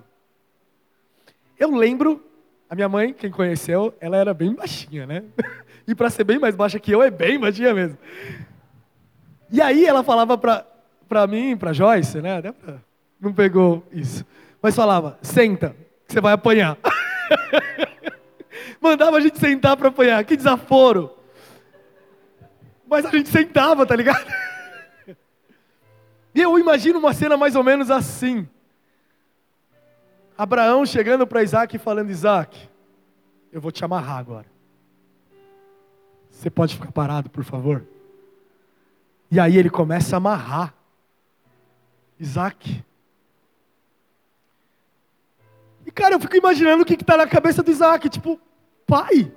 Eu 1.59 1.77
lembro, 1.77 2.25
a 2.71 2.75
minha 2.75 2.88
mãe, 2.88 3.12
quem 3.12 3.31
conheceu, 3.31 3.94
ela 4.01 4.16
era 4.16 4.33
bem 4.33 4.55
baixinha, 4.55 5.07
né? 5.07 5.25
E 5.87 5.94
para 5.94 6.09
ser 6.09 6.25
bem 6.25 6.38
mais 6.38 6.57
baixa 6.57 6.79
que 6.79 6.90
eu, 6.90 7.03
é 7.03 7.11
bem 7.11 7.38
baixinha 7.38 7.75
mesmo. 7.75 7.99
E 9.51 9.61
aí 9.61 9.85
ela 9.85 10.03
falava 10.03 10.38
para 10.38 10.66
pra 11.07 11.27
mim, 11.27 11.59
para 11.59 11.75
Joyce, 11.75 12.23
né? 12.23 12.40
Não 13.20 13.33
pegou 13.33 13.87
isso. 13.92 14.24
Mas 14.62 14.74
falava, 14.74 15.18
senta, 15.22 15.74
que 16.07 16.12
você 16.12 16.20
vai 16.20 16.33
apanhar. 16.33 16.76
Mandava 18.81 19.16
a 19.16 19.20
gente 19.20 19.38
sentar 19.38 19.76
para 19.76 19.88
apanhar, 19.88 20.24
que 20.24 20.37
desaforo. 20.37 21.12
Mas 22.88 23.04
a 23.04 23.11
gente 23.11 23.28
sentava, 23.28 23.85
tá 23.85 23.94
ligado? 23.94 24.26
E 26.35 26.40
eu 26.40 26.59
imagino 26.59 26.98
uma 26.98 27.12
cena 27.12 27.37
mais 27.37 27.57
ou 27.57 27.64
menos 27.64 27.90
assim. 27.90 28.48
Abraão 30.37 30.87
chegando 30.87 31.26
para 31.26 31.42
Isaac 31.42 31.74
e 31.74 31.78
falando: 31.81 32.11
Isaac, 32.11 32.68
eu 33.52 33.61
vou 33.61 33.72
te 33.72 33.85
amarrar 33.85 34.18
agora. 34.18 34.46
Você 36.31 36.48
pode 36.48 36.76
ficar 36.76 36.92
parado, 36.92 37.28
por 37.28 37.42
favor? 37.42 37.85
E 39.31 39.40
aí 39.40 39.59
ele 39.59 39.68
começa 39.68 40.14
a 40.14 40.18
amarrar 40.18 40.72
Isaac. 42.20 42.85
Cara, 45.98 46.14
eu 46.14 46.20
fico 46.20 46.37
imaginando 46.37 46.84
o 46.84 46.87
que 46.87 46.94
está 46.94 47.16
na 47.16 47.26
cabeça 47.26 47.61
do 47.61 47.72
Isaac, 47.72 48.08
tipo, 48.08 48.40
pai. 48.87 49.32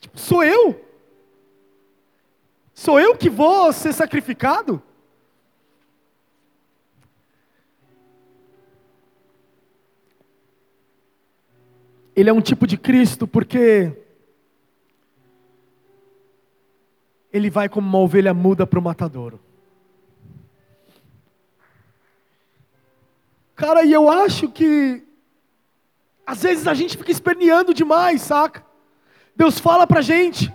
Tipo, 0.00 0.18
sou 0.18 0.42
eu? 0.42 0.84
Sou 2.74 2.98
eu 2.98 3.16
que 3.16 3.30
vou 3.30 3.72
ser 3.72 3.92
sacrificado? 3.92 4.82
Ele 12.16 12.28
é 12.28 12.32
um 12.32 12.40
tipo 12.40 12.66
de 12.66 12.76
Cristo 12.76 13.28
porque 13.28 13.92
ele 17.32 17.48
vai 17.48 17.68
como 17.68 17.86
uma 17.86 17.98
ovelha 17.98 18.34
muda 18.34 18.66
para 18.66 18.80
o 18.80 18.82
matadouro. 18.82 19.47
Cara, 23.58 23.82
e 23.82 23.92
eu 23.92 24.08
acho 24.08 24.48
que 24.48 25.02
às 26.24 26.44
vezes 26.44 26.68
a 26.68 26.74
gente 26.74 26.96
fica 26.96 27.10
esperneando 27.10 27.74
demais, 27.74 28.22
saca? 28.22 28.64
Deus 29.34 29.58
fala 29.58 29.84
pra 29.84 30.00
gente, 30.00 30.54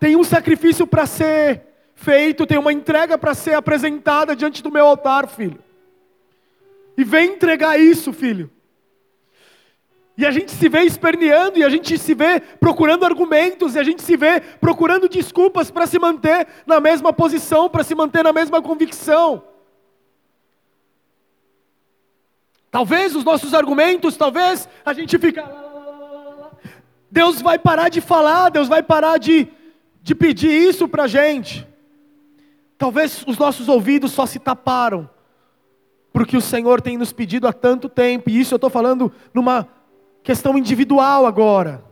tem 0.00 0.16
um 0.16 0.24
sacrifício 0.24 0.86
para 0.86 1.04
ser 1.04 1.66
feito, 1.94 2.46
tem 2.46 2.56
uma 2.56 2.72
entrega 2.72 3.18
para 3.18 3.34
ser 3.34 3.52
apresentada 3.52 4.34
diante 4.34 4.62
do 4.62 4.72
meu 4.72 4.86
altar, 4.86 5.28
filho. 5.28 5.62
E 6.96 7.04
vem 7.04 7.32
entregar 7.32 7.78
isso, 7.78 8.10
filho. 8.10 8.50
E 10.16 10.24
a 10.24 10.30
gente 10.30 10.50
se 10.52 10.66
vê 10.66 10.84
esperneando, 10.84 11.58
e 11.58 11.64
a 11.64 11.68
gente 11.68 11.98
se 11.98 12.14
vê 12.14 12.40
procurando 12.40 13.04
argumentos, 13.04 13.74
e 13.74 13.78
a 13.78 13.82
gente 13.82 14.00
se 14.00 14.16
vê 14.16 14.40
procurando 14.40 15.10
desculpas 15.10 15.70
para 15.70 15.86
se 15.86 15.98
manter 15.98 16.48
na 16.66 16.80
mesma 16.80 17.12
posição, 17.12 17.68
para 17.68 17.84
se 17.84 17.94
manter 17.94 18.24
na 18.24 18.32
mesma 18.32 18.62
convicção. 18.62 19.47
Talvez 22.78 23.16
os 23.16 23.24
nossos 23.24 23.54
argumentos, 23.54 24.16
talvez 24.16 24.68
a 24.84 24.92
gente 24.92 25.18
fica. 25.18 25.44
Deus 27.10 27.42
vai 27.42 27.58
parar 27.58 27.88
de 27.88 28.00
falar, 28.00 28.50
Deus 28.50 28.68
vai 28.68 28.84
parar 28.84 29.18
de, 29.18 29.48
de 30.00 30.14
pedir 30.14 30.48
isso 30.48 30.86
para 30.86 31.02
a 31.02 31.06
gente. 31.08 31.66
Talvez 32.78 33.24
os 33.26 33.36
nossos 33.36 33.68
ouvidos 33.68 34.12
só 34.12 34.26
se 34.26 34.38
taparam, 34.38 35.10
porque 36.12 36.36
o 36.36 36.40
Senhor 36.40 36.80
tem 36.80 36.96
nos 36.96 37.12
pedido 37.12 37.48
há 37.48 37.52
tanto 37.52 37.88
tempo, 37.88 38.30
e 38.30 38.38
isso 38.38 38.54
eu 38.54 38.58
estou 38.58 38.70
falando 38.70 39.10
numa 39.34 39.68
questão 40.22 40.56
individual 40.56 41.26
agora. 41.26 41.82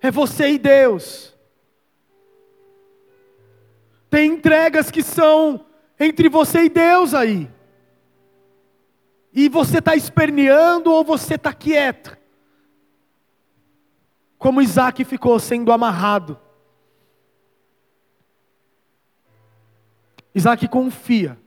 É 0.00 0.12
você 0.12 0.50
e 0.50 0.58
Deus. 0.58 1.34
Tem 4.08 4.30
entregas 4.30 4.92
que 4.92 5.02
são 5.02 5.66
entre 5.98 6.28
você 6.28 6.66
e 6.66 6.68
Deus 6.68 7.14
aí. 7.14 7.50
E 9.32 9.48
você 9.48 9.78
está 9.78 9.94
esperneando 9.94 10.90
ou 10.90 11.04
você 11.04 11.34
está 11.34 11.52
quieto. 11.52 12.16
Como 14.36 14.60
Isaac 14.60 15.04
ficou 15.04 15.38
sendo 15.38 15.70
amarrado. 15.70 16.38
Isaac 20.34 20.66
confia 20.68 21.38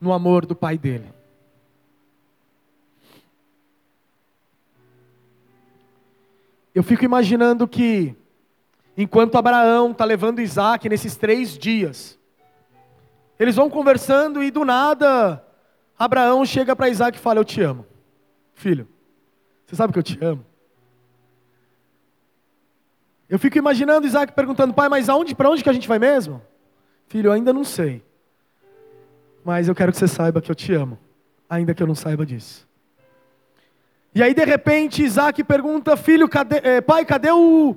no 0.00 0.12
amor 0.12 0.46
do 0.46 0.54
pai 0.54 0.78
dele. 0.78 1.12
Eu 6.74 6.82
fico 6.84 7.04
imaginando 7.04 7.66
que, 7.66 8.14
enquanto 8.96 9.36
Abraão 9.36 9.90
está 9.90 10.04
levando 10.04 10.40
Isaac 10.40 10.88
nesses 10.88 11.16
três 11.16 11.58
dias, 11.58 12.17
eles 13.38 13.54
vão 13.54 13.70
conversando 13.70 14.42
e 14.42 14.50
do 14.50 14.64
nada, 14.64 15.44
Abraão 15.98 16.44
chega 16.44 16.74
para 16.74 16.88
Isaac 16.88 17.16
e 17.16 17.20
fala: 17.20 17.38
Eu 17.38 17.44
te 17.44 17.60
amo, 17.60 17.86
filho. 18.54 18.88
Você 19.66 19.76
sabe 19.76 19.92
que 19.92 19.98
eu 19.98 20.02
te 20.02 20.18
amo? 20.24 20.44
Eu 23.28 23.38
fico 23.38 23.58
imaginando 23.58 24.06
Isaac 24.06 24.32
perguntando: 24.32 24.74
Pai, 24.74 24.88
mas 24.88 25.08
aonde, 25.08 25.34
para 25.34 25.50
onde 25.50 25.62
que 25.62 25.68
a 25.68 25.72
gente 25.72 25.86
vai 25.86 25.98
mesmo? 25.98 26.42
Filho, 27.06 27.28
eu 27.28 27.32
ainda 27.32 27.52
não 27.52 27.64
sei. 27.64 28.02
Mas 29.44 29.68
eu 29.68 29.74
quero 29.74 29.92
que 29.92 29.98
você 29.98 30.08
saiba 30.08 30.40
que 30.40 30.50
eu 30.50 30.54
te 30.54 30.72
amo, 30.74 30.98
ainda 31.48 31.74
que 31.74 31.82
eu 31.82 31.86
não 31.86 31.94
saiba 31.94 32.26
disso. 32.26 32.66
E 34.14 34.22
aí 34.22 34.34
de 34.34 34.44
repente 34.44 35.02
Isaac 35.02 35.44
pergunta: 35.44 35.96
Filho, 35.96 36.28
cadê, 36.28 36.60
eh, 36.62 36.80
pai, 36.80 37.04
cadê 37.04 37.30
o, 37.30 37.76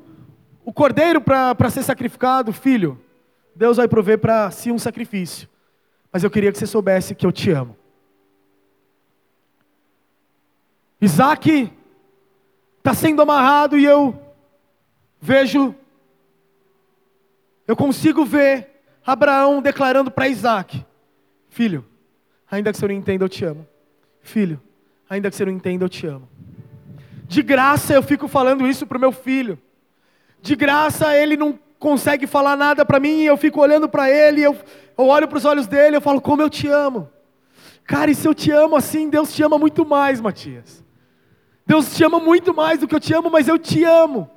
o 0.66 0.74
cordeiro 0.74 1.22
para 1.22 1.70
ser 1.70 1.84
sacrificado? 1.84 2.52
Filho, 2.52 3.00
Deus 3.56 3.78
vai 3.78 3.88
prover 3.88 4.20
para 4.20 4.50
si 4.52 4.72
um 4.72 4.80
sacrifício. 4.80 5.50
Mas 6.12 6.24
eu 6.24 6.32
queria 6.32 6.52
que 6.52 6.58
você 6.58 6.68
soubesse 6.68 7.16
que 7.16 7.26
eu 7.26 7.32
te 7.32 7.52
amo. 7.52 7.78
Isaac 11.00 11.72
está 12.78 12.94
sendo 12.94 13.22
amarrado 13.22 13.78
e 13.78 13.86
eu 13.86 14.20
vejo, 15.20 15.74
eu 17.68 17.76
consigo 17.76 18.24
ver 18.24 18.84
Abraão 19.06 19.62
declarando 19.62 20.12
para 20.12 20.28
Isaac: 20.28 20.86
Filho, 21.50 21.86
ainda 22.50 22.72
que 22.72 22.78
você 22.78 22.88
não 22.88 22.94
entenda, 22.94 23.26
eu 23.26 23.30
te 23.30 23.44
amo. 23.44 23.68
Filho, 24.22 24.62
ainda 25.10 25.30
que 25.30 25.36
você 25.36 25.46
não 25.46 25.52
entenda, 25.52 25.86
eu 25.86 25.90
te 25.90 26.06
amo. 26.06 26.30
De 27.28 27.42
graça 27.42 27.94
eu 27.94 28.04
fico 28.04 28.28
falando 28.28 28.68
isso 28.68 28.86
para 28.86 28.98
o 28.98 29.02
meu 29.02 29.12
filho. 29.12 29.58
De 30.42 30.56
graça 30.56 31.16
ele 31.16 31.38
não 31.38 31.58
consegue 31.82 32.28
falar 32.28 32.56
nada 32.56 32.86
para 32.86 33.00
mim, 33.00 33.24
eu 33.24 33.36
fico 33.36 33.60
olhando 33.60 33.90
para 33.90 34.08
ele, 34.08 34.44
eu, 34.44 34.56
eu 34.96 35.08
olho 35.08 35.28
para 35.28 35.40
os 35.40 35.46
olhos 35.46 35.66
dele, 35.66 35.96
eu 35.96 36.02
falo, 36.02 36.22
como 36.22 36.40
eu 36.40 36.50
te 36.50 36.68
amo. 36.68 37.10
Cara, 37.86 38.12
e 38.12 38.16
se 38.16 38.28
eu 38.28 38.36
te 38.36 38.52
amo 38.52 38.76
assim, 38.76 39.10
Deus 39.10 39.34
te 39.34 39.42
ama 39.42 39.58
muito 39.58 39.84
mais, 39.84 40.22
Matias. 40.22 40.86
Deus 41.66 41.96
te 41.96 42.04
ama 42.04 42.20
muito 42.20 42.54
mais 42.54 42.80
do 42.80 42.88
que 42.88 42.94
eu 42.94 43.00
te 43.00 43.16
amo, 43.16 43.32
mas 43.32 43.48
eu 43.48 43.58
te 43.58 43.84
amo. 43.84 44.30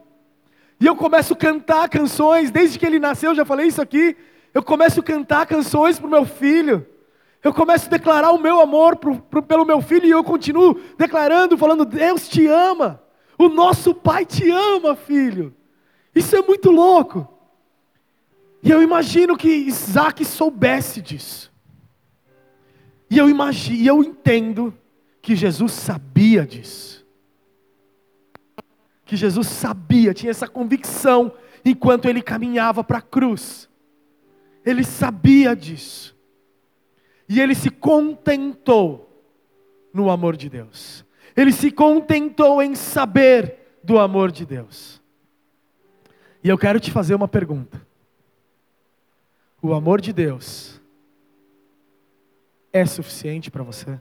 E 0.81 0.87
eu 0.87 0.97
começo 0.97 1.35
a 1.35 1.37
cantar 1.37 1.87
canções, 1.91 2.51
desde 2.51 2.79
que 2.79 2.87
ele 2.87 2.99
nasceu, 2.99 3.35
já 3.35 3.45
falei 3.45 3.67
isso 3.67 3.83
aqui. 3.83 4.17
Eu 4.55 4.63
começo 4.63 5.01
a 5.01 5.03
cantar 5.03 5.47
canções 5.47 5.99
para 5.99 6.07
o 6.07 6.11
meu 6.11 6.25
filho. 6.25 6.87
Eu 7.43 7.53
começo 7.53 7.89
a 7.89 7.91
declarar 7.91 8.31
o 8.31 8.41
meu 8.41 8.59
amor 8.59 8.97
pro, 8.97 9.19
pro, 9.19 9.43
pelo 9.43 9.67
meu 9.67 9.83
filho 9.83 10.07
e 10.07 10.11
eu 10.11 10.25
continuo 10.25 10.81
declarando, 10.97 11.59
falando: 11.59 11.85
Deus 11.85 12.27
te 12.27 12.47
ama. 12.47 13.03
O 13.39 13.51
nosso 13.51 13.95
Pai 13.95 14.25
te 14.25 14.51
ama, 14.51 14.97
filho. 14.97 15.55
Isso 16.15 16.35
é 16.35 16.41
muito 16.41 16.71
louco. 16.71 17.34
E 18.65 18.71
eu 18.71 18.83
imagino 18.83 19.37
que 19.37 19.49
Isaac 19.49 20.25
soubesse 20.25 21.03
disso. 21.03 21.53
E 23.11 23.19
eu 23.19 23.29
imagino, 23.29 23.77
e 23.77 23.87
eu 23.87 24.03
entendo 24.03 24.75
que 25.21 25.37
Jesus 25.37 25.73
sabia 25.73 26.47
disso. 26.47 27.07
Que 29.05 29.17
Jesus 29.17 29.49
sabia, 29.49 30.15
tinha 30.15 30.31
essa 30.31 30.49
convicção 30.49 31.31
enquanto 31.63 32.09
ele 32.09 32.23
caminhava 32.23 32.83
para 32.83 32.99
a 32.99 33.03
cruz. 33.03 33.69
Ele 34.65 34.83
sabia 34.83 35.55
disso. 35.55 36.17
E 37.29 37.43
ele 37.43 37.55
se 37.55 37.69
contentou 37.69 39.11
no 39.93 40.11
amor 40.11 40.39
de 40.39 40.49
Deus. 40.49 41.05
Ele 41.37 41.53
se 41.53 41.71
contentou 41.71 42.63
em 42.63 42.75
saber 42.75 43.79
do 43.85 43.99
amor 43.99 44.33
de 44.33 44.47
Deus. 44.47 45.03
E 46.43 46.49
eu 46.49 46.57
quero 46.57 46.81
te 46.81 46.91
fazer 46.91 47.15
uma 47.15 47.29
pergunta. 47.29 47.85
O 49.65 49.73
amor 49.73 49.99
de 49.99 50.13
Deus 50.13 50.79
é 52.71 52.85
suficiente 52.85 53.51
para 53.51 53.63
você? 53.63 53.99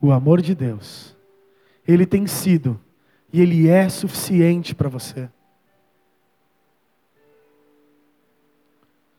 O 0.00 0.10
amor 0.10 0.42
de 0.42 0.52
Deus, 0.52 1.16
ele 1.86 2.04
tem 2.04 2.26
sido 2.26 2.80
e 3.32 3.40
ele 3.40 3.68
é 3.68 3.88
suficiente 3.88 4.74
para 4.74 4.88
você. 4.88 5.30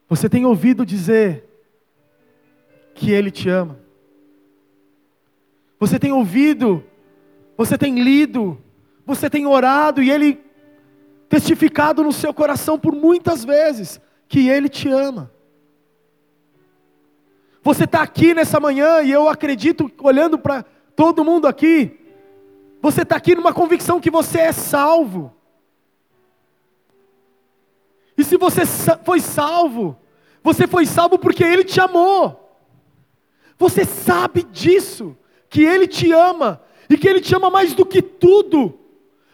Você 0.09 0.27
tem 0.27 0.45
ouvido 0.45 0.85
dizer 0.85 1.45
que 2.95 3.11
Ele 3.11 3.31
te 3.31 3.47
ama? 3.47 3.79
Você 5.79 5.97
tem 5.97 6.11
ouvido, 6.11 6.83
você 7.55 7.77
tem 7.77 7.97
lido, 8.03 8.61
você 9.05 9.29
tem 9.29 9.45
orado 9.45 10.03
e 10.03 10.11
Ele 10.11 10.46
testificado 11.30 12.03
no 12.03 12.11
seu 12.11 12.34
coração 12.34 12.80
por 12.80 12.93
muitas 12.93 13.43
vezes 13.43 13.99
que 14.28 14.47
Ele 14.49 14.69
te 14.69 14.89
ama. 14.89 15.32
Você 17.63 17.84
está 17.84 18.01
aqui 18.01 18.34
nessa 18.34 18.59
manhã 18.59 19.01
e 19.01 19.11
eu 19.11 19.28
acredito, 19.28 19.91
olhando 20.01 20.39
para 20.39 20.63
todo 20.95 21.25
mundo 21.25 21.47
aqui, 21.47 21.99
você 22.82 23.01
está 23.01 23.15
aqui 23.15 23.36
numa 23.36 23.53
convicção 23.53 23.99
que 23.99 24.09
você 24.09 24.39
é 24.39 24.51
salvo. 24.51 25.34
E 28.17 28.23
se 28.23 28.38
você 28.38 28.61
foi 29.03 29.19
salvo, 29.19 29.97
você 30.41 30.65
foi 30.65 30.86
salvo 30.86 31.19
porque 31.19 31.43
Ele 31.43 31.63
te 31.63 31.80
amou. 31.80 32.43
Você 33.59 33.84
sabe 33.84 34.43
disso, 34.43 35.17
que 35.49 35.63
Ele 35.63 35.88
te 35.88 36.11
ama, 36.11 36.61
e 36.89 36.97
que 36.97 37.07
Ele 37.07 37.19
te 37.19 37.36
ama 37.36 37.49
mais 37.49 37.73
do 37.73 37.86
que 37.86 38.01
tudo, 38.01 38.80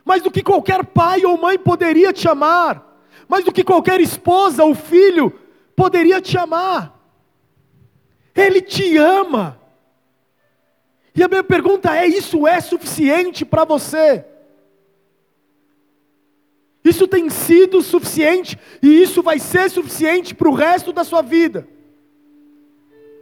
mais 0.05 0.21
do 0.21 0.31
que 0.31 0.43
qualquer 0.43 0.85
pai 0.85 1.25
ou 1.25 1.37
mãe 1.37 1.57
poderia 1.57 2.11
te 2.11 2.27
amar, 2.27 3.01
mais 3.27 3.45
do 3.45 3.51
que 3.51 3.63
qualquer 3.63 4.01
esposa 4.01 4.63
ou 4.63 4.75
filho 4.75 5.31
poderia 5.75 6.21
te 6.21 6.37
amar. 6.37 6.99
Ele 8.35 8.61
te 8.61 8.97
ama. 8.97 9.59
E 11.15 11.23
a 11.23 11.27
minha 11.27 11.43
pergunta 11.43 11.95
é: 11.95 12.05
isso 12.07 12.47
é 12.47 12.59
suficiente 12.59 13.45
para 13.45 13.63
você? 13.63 14.25
Isso 16.83 17.07
tem 17.07 17.29
sido 17.29 17.81
suficiente 17.81 18.59
e 18.81 19.01
isso 19.01 19.23
vai 19.23 19.39
ser 19.39 19.69
suficiente 19.69 20.35
para 20.35 20.49
o 20.49 20.53
resto 20.53 20.91
da 20.91 21.03
sua 21.03 21.21
vida. 21.21 21.65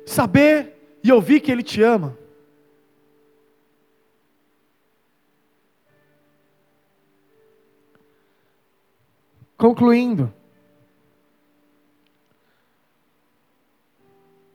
Saber 0.03 0.97
e 1.03 1.11
ouvir 1.11 1.41
que 1.41 1.51
Ele 1.51 1.61
te 1.61 1.84
ama. 1.84 2.17
Concluindo, 9.62 10.34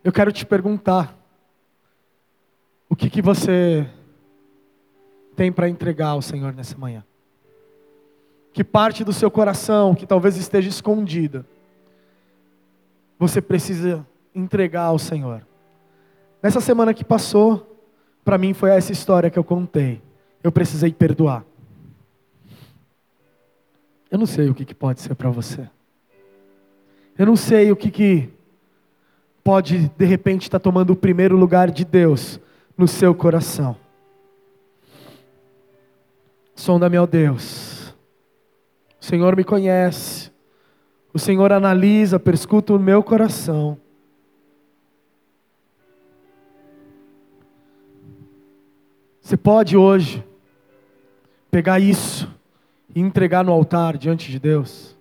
eu 0.03 0.13
quero 0.13 0.33
te 0.33 0.45
perguntar: 0.45 1.17
o 2.89 2.97
que, 2.97 3.09
que 3.09 3.23
você 3.23 3.89
tem 5.37 5.53
para 5.53 5.69
entregar 5.69 6.09
ao 6.09 6.21
Senhor 6.21 6.53
nessa 6.53 6.77
manhã? 6.77 7.05
que 8.53 8.65
parte 8.65 9.05
do 9.05 9.13
seu 9.13 9.31
coração, 9.31 9.95
que 9.95 10.07
talvez 10.07 10.39
esteja 10.39 10.71
escondida, 10.71 11.45
você 13.19 13.43
precisa 13.43 14.05
entregar 14.35 14.85
ao 14.85 14.99
Senhor. 14.99 15.47
Nessa 16.43 16.59
semana 16.59 16.95
que 16.95 17.05
passou, 17.05 17.85
para 18.25 18.39
mim 18.39 18.55
foi 18.55 18.71
essa 18.71 18.93
história 18.93 19.29
que 19.29 19.39
eu 19.39 19.45
contei. 19.45 20.01
Eu 20.43 20.51
precisei 20.51 20.91
perdoar. 20.91 21.45
Eu 24.11 24.19
não 24.19 24.27
sei 24.27 24.49
o 24.49 24.55
que, 24.55 24.65
que 24.65 24.75
pode 24.75 25.01
ser 25.01 25.15
para 25.15 25.31
você. 25.31 25.69
Eu 27.19 27.27
não 27.27 27.37
sei 27.37 27.73
o 27.73 27.77
que, 27.77 27.91
que 27.91 28.29
pode, 29.43 29.91
de 29.97 30.05
repente, 30.05 30.43
estar 30.43 30.59
tá 30.59 30.63
tomando 30.63 30.91
o 30.91 30.97
primeiro 30.97 31.37
lugar 31.37 31.71
de 31.71 31.85
Deus 31.85 32.41
no 32.77 32.87
seu 32.87 33.15
coração. 33.15 33.77
Sonda-me, 36.55 36.99
ó 36.99 37.07
Deus 37.07 37.77
o 39.01 39.09
Senhor 39.09 39.37
me 39.37 39.45
conhece. 39.45 40.33
O 41.15 41.19
Senhor 41.19 41.53
analisa, 41.53 42.19
perscuta 42.19 42.73
o 42.73 42.79
meu 42.79 43.05
coração. 43.05 43.79
Você 49.21 49.37
pode 49.37 49.77
hoje 49.77 50.25
pegar 51.49 51.79
isso 51.79 52.29
e 52.95 53.01
entregar 53.01 53.45
no 53.45 53.53
altar 53.53 53.97
diante 53.97 54.31
de 54.31 54.39
Deus. 54.39 54.97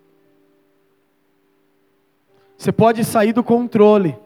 Você 2.58 2.72
pode 2.72 3.04
sair 3.04 3.34
do 3.34 3.44
controle 3.44 4.18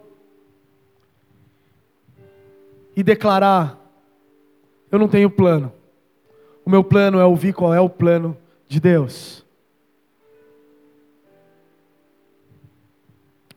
e 2.96 3.04
declarar: 3.04 3.78
Eu 4.92 5.00
não 5.00 5.08
tenho 5.08 5.30
plano. 5.30 5.74
O 6.66 6.70
meu 6.70 6.84
plano 6.84 7.20
é 7.20 7.26
ouvir 7.26 7.54
qual 7.54 7.74
é 7.74 7.82
o 7.82 7.90
plano 7.90 8.38
de 8.68 8.80
Deus. 8.80 9.46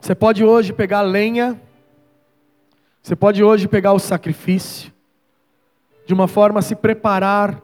Você 0.01 0.15
pode 0.17 0.43
hoje 0.45 0.73
pegar 0.73 1.03
lenha, 1.03 1.61
você 3.01 3.15
pode 3.15 3.45
hoje 3.45 3.69
pegar 3.69 3.93
o 3.93 4.01
sacrifício, 4.01 4.93
de 6.05 6.13
uma 6.13 6.27
forma 6.27 6.59
a 6.59 6.63
se 6.63 6.75
preparar 6.75 7.63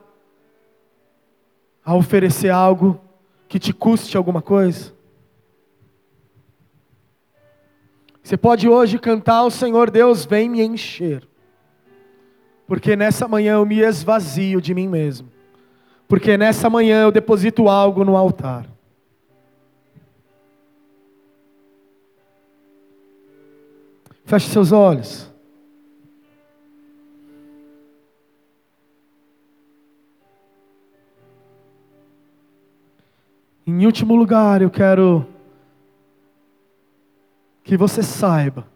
a 1.89 1.95
oferecer 1.95 2.51
algo 2.51 3.01
que 3.49 3.59
te 3.59 3.73
custe 3.73 4.15
alguma 4.15 4.43
coisa. 4.43 4.93
Você 8.23 8.37
pode 8.37 8.69
hoje 8.69 8.99
cantar 8.99 9.37
ao 9.37 9.51
Senhor 9.51 9.91
Deus, 9.91 10.27
vem 10.27 10.51
me 10.51 10.61
encher. 10.61 11.27
Porque 12.67 12.95
nessa 12.95 13.27
manhã 13.27 13.55
eu 13.55 13.65
me 13.65 13.79
esvazio 13.79 14.61
de 14.61 14.75
mim 14.75 14.87
mesmo. 14.87 15.31
Porque 16.07 16.37
nessa 16.37 16.69
manhã 16.69 17.05
eu 17.05 17.11
deposito 17.11 17.71
algo 17.71 18.05
no 18.05 18.19
altar. 18.19 18.67
Feche 24.27 24.51
seus 24.51 24.73
olhos. 24.73 25.28
Em 33.69 33.85
último 33.85 34.17
lugar, 34.17 34.63
eu 34.63 34.71
quero 34.71 35.27
que 37.63 37.77
você 37.77 38.03
saiba 38.03 38.67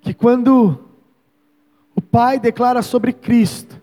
que 0.00 0.12
quando 0.12 0.76
o 1.94 2.00
Pai 2.00 2.40
declara 2.40 2.82
sobre 2.82 3.12
Cristo, 3.12 3.80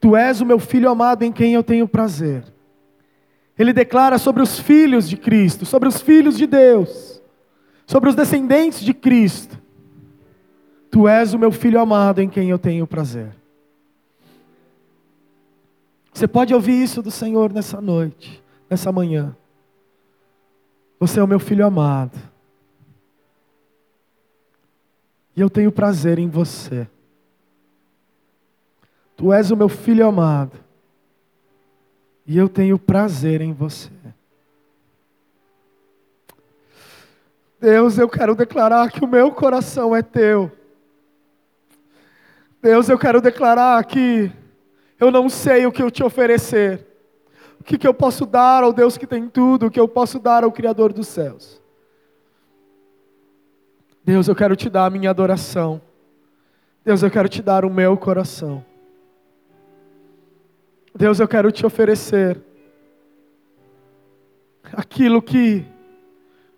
Tu 0.00 0.16
és 0.16 0.40
o 0.40 0.46
meu 0.46 0.58
filho 0.58 0.88
amado 0.88 1.22
em 1.22 1.32
quem 1.32 1.52
eu 1.52 1.62
tenho 1.62 1.86
prazer. 1.86 2.42
Ele 3.58 3.74
declara 3.74 4.16
sobre 4.16 4.42
os 4.42 4.58
filhos 4.58 5.06
de 5.06 5.18
Cristo, 5.18 5.66
sobre 5.66 5.86
os 5.86 6.00
filhos 6.00 6.34
de 6.34 6.46
Deus, 6.46 7.20
sobre 7.86 8.08
os 8.08 8.14
descendentes 8.14 8.80
de 8.80 8.94
Cristo. 8.94 9.60
Tu 10.90 11.06
és 11.06 11.34
o 11.34 11.38
meu 11.38 11.52
filho 11.52 11.78
amado 11.78 12.22
em 12.22 12.28
quem 12.30 12.48
eu 12.48 12.58
tenho 12.58 12.86
prazer. 12.86 13.36
Você 16.16 16.26
pode 16.26 16.54
ouvir 16.54 16.82
isso 16.82 17.02
do 17.02 17.10
Senhor 17.10 17.52
nessa 17.52 17.78
noite, 17.78 18.42
nessa 18.70 18.90
manhã. 18.90 19.36
Você 20.98 21.20
é 21.20 21.22
o 21.22 21.26
meu 21.26 21.38
filho 21.38 21.66
amado. 21.66 22.18
E 25.36 25.42
eu 25.42 25.50
tenho 25.50 25.70
prazer 25.70 26.18
em 26.18 26.26
você. 26.26 26.88
Tu 29.14 29.30
és 29.30 29.50
o 29.50 29.56
meu 29.56 29.68
filho 29.68 30.06
amado. 30.06 30.58
E 32.26 32.38
eu 32.38 32.48
tenho 32.48 32.78
prazer 32.78 33.42
em 33.42 33.52
você. 33.52 33.90
Deus, 37.60 37.98
eu 37.98 38.08
quero 38.08 38.34
declarar 38.34 38.90
que 38.90 39.04
o 39.04 39.06
meu 39.08 39.30
coração 39.32 39.94
é 39.94 40.00
teu. 40.00 40.50
Deus, 42.62 42.88
eu 42.88 42.98
quero 42.98 43.20
declarar 43.20 43.84
que 43.84 44.32
eu 44.98 45.10
não 45.10 45.28
sei 45.28 45.66
o 45.66 45.72
que 45.72 45.82
eu 45.82 45.90
te 45.90 46.02
oferecer. 46.02 46.86
O 47.60 47.64
que, 47.64 47.76
que 47.76 47.86
eu 47.86 47.94
posso 47.94 48.24
dar 48.24 48.62
ao 48.62 48.72
Deus 48.72 48.96
que 48.96 49.06
tem 49.06 49.28
tudo, 49.28 49.66
o 49.66 49.70
que 49.70 49.80
eu 49.80 49.88
posso 49.88 50.18
dar 50.18 50.44
ao 50.44 50.52
Criador 50.52 50.92
dos 50.92 51.08
céus. 51.08 51.60
Deus, 54.04 54.28
eu 54.28 54.36
quero 54.36 54.54
te 54.54 54.70
dar 54.70 54.86
a 54.86 54.90
minha 54.90 55.10
adoração. 55.10 55.80
Deus, 56.84 57.02
eu 57.02 57.10
quero 57.10 57.28
te 57.28 57.42
dar 57.42 57.64
o 57.64 57.70
meu 57.70 57.96
coração. 57.96 58.64
Deus, 60.94 61.18
eu 61.18 61.26
quero 61.26 61.50
te 61.50 61.66
oferecer 61.66 62.40
aquilo 64.72 65.20
que 65.20 65.64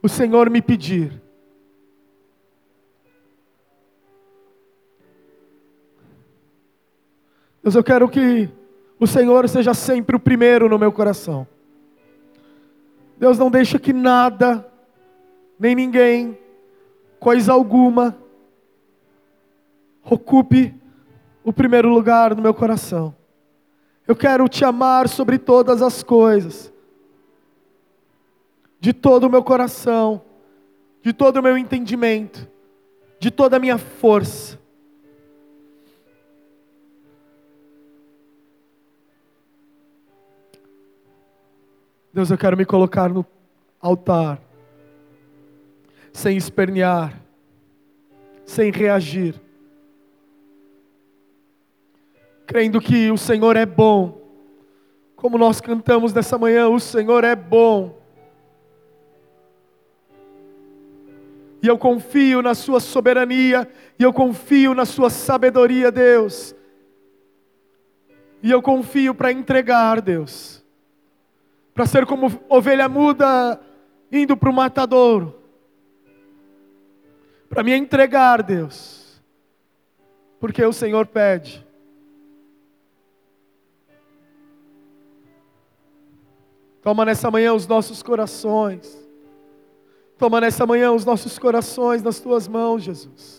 o 0.02 0.08
Senhor 0.08 0.50
me 0.50 0.60
pedir. 0.60 1.20
Deus, 7.68 7.74
eu 7.74 7.84
quero 7.84 8.08
que 8.08 8.48
o 8.98 9.06
Senhor 9.06 9.46
seja 9.46 9.74
sempre 9.74 10.16
o 10.16 10.18
primeiro 10.18 10.70
no 10.70 10.78
meu 10.78 10.90
coração. 10.90 11.46
Deus, 13.18 13.36
não 13.36 13.50
deixa 13.50 13.78
que 13.78 13.92
nada, 13.92 14.66
nem 15.60 15.74
ninguém, 15.74 16.38
coisa 17.20 17.52
alguma, 17.52 18.16
ocupe 20.02 20.74
o 21.44 21.52
primeiro 21.52 21.90
lugar 21.90 22.34
no 22.34 22.40
meu 22.40 22.54
coração. 22.54 23.14
Eu 24.06 24.16
quero 24.16 24.48
te 24.48 24.64
amar 24.64 25.06
sobre 25.06 25.36
todas 25.36 25.82
as 25.82 26.02
coisas, 26.02 26.72
de 28.80 28.94
todo 28.94 29.24
o 29.24 29.30
meu 29.30 29.44
coração, 29.44 30.22
de 31.02 31.12
todo 31.12 31.36
o 31.36 31.42
meu 31.42 31.58
entendimento, 31.58 32.48
de 33.20 33.30
toda 33.30 33.58
a 33.58 33.60
minha 33.60 33.76
força. 33.76 34.58
Deus, 42.18 42.32
eu 42.32 42.36
quero 42.36 42.56
me 42.56 42.64
colocar 42.64 43.08
no 43.08 43.24
altar, 43.80 44.42
sem 46.12 46.36
espernear, 46.36 47.22
sem 48.44 48.72
reagir, 48.72 49.40
crendo 52.44 52.80
que 52.80 53.08
o 53.12 53.16
Senhor 53.16 53.54
é 53.54 53.64
bom, 53.64 54.20
como 55.14 55.38
nós 55.38 55.60
cantamos 55.60 56.12
nessa 56.12 56.36
manhã, 56.36 56.66
o 56.68 56.80
Senhor 56.80 57.22
é 57.22 57.36
bom. 57.36 57.96
E 61.62 61.68
eu 61.68 61.78
confio 61.78 62.42
na 62.42 62.56
Sua 62.56 62.80
soberania, 62.80 63.70
e 63.96 64.02
eu 64.02 64.12
confio 64.12 64.74
na 64.74 64.84
Sua 64.84 65.08
sabedoria, 65.08 65.92
Deus. 65.92 66.52
E 68.42 68.50
eu 68.50 68.60
confio 68.60 69.14
para 69.14 69.30
entregar, 69.30 70.00
Deus 70.00 70.57
para 71.78 71.86
ser 71.86 72.06
como 72.06 72.26
ovelha 72.48 72.88
muda 72.88 73.60
indo 74.10 74.36
para 74.36 74.50
o 74.50 74.52
matadouro, 74.52 75.40
para 77.48 77.62
me 77.62 77.72
entregar, 77.72 78.42
Deus, 78.42 79.22
porque 80.40 80.64
o 80.64 80.72
Senhor 80.72 81.06
pede. 81.06 81.64
Toma 86.82 87.04
nessa 87.04 87.30
manhã 87.30 87.54
os 87.54 87.68
nossos 87.68 88.02
corações. 88.02 89.08
Toma 90.18 90.40
nessa 90.40 90.66
manhã 90.66 90.90
os 90.90 91.04
nossos 91.04 91.38
corações 91.38 92.02
nas 92.02 92.18
tuas 92.18 92.48
mãos, 92.48 92.82
Jesus. 92.82 93.37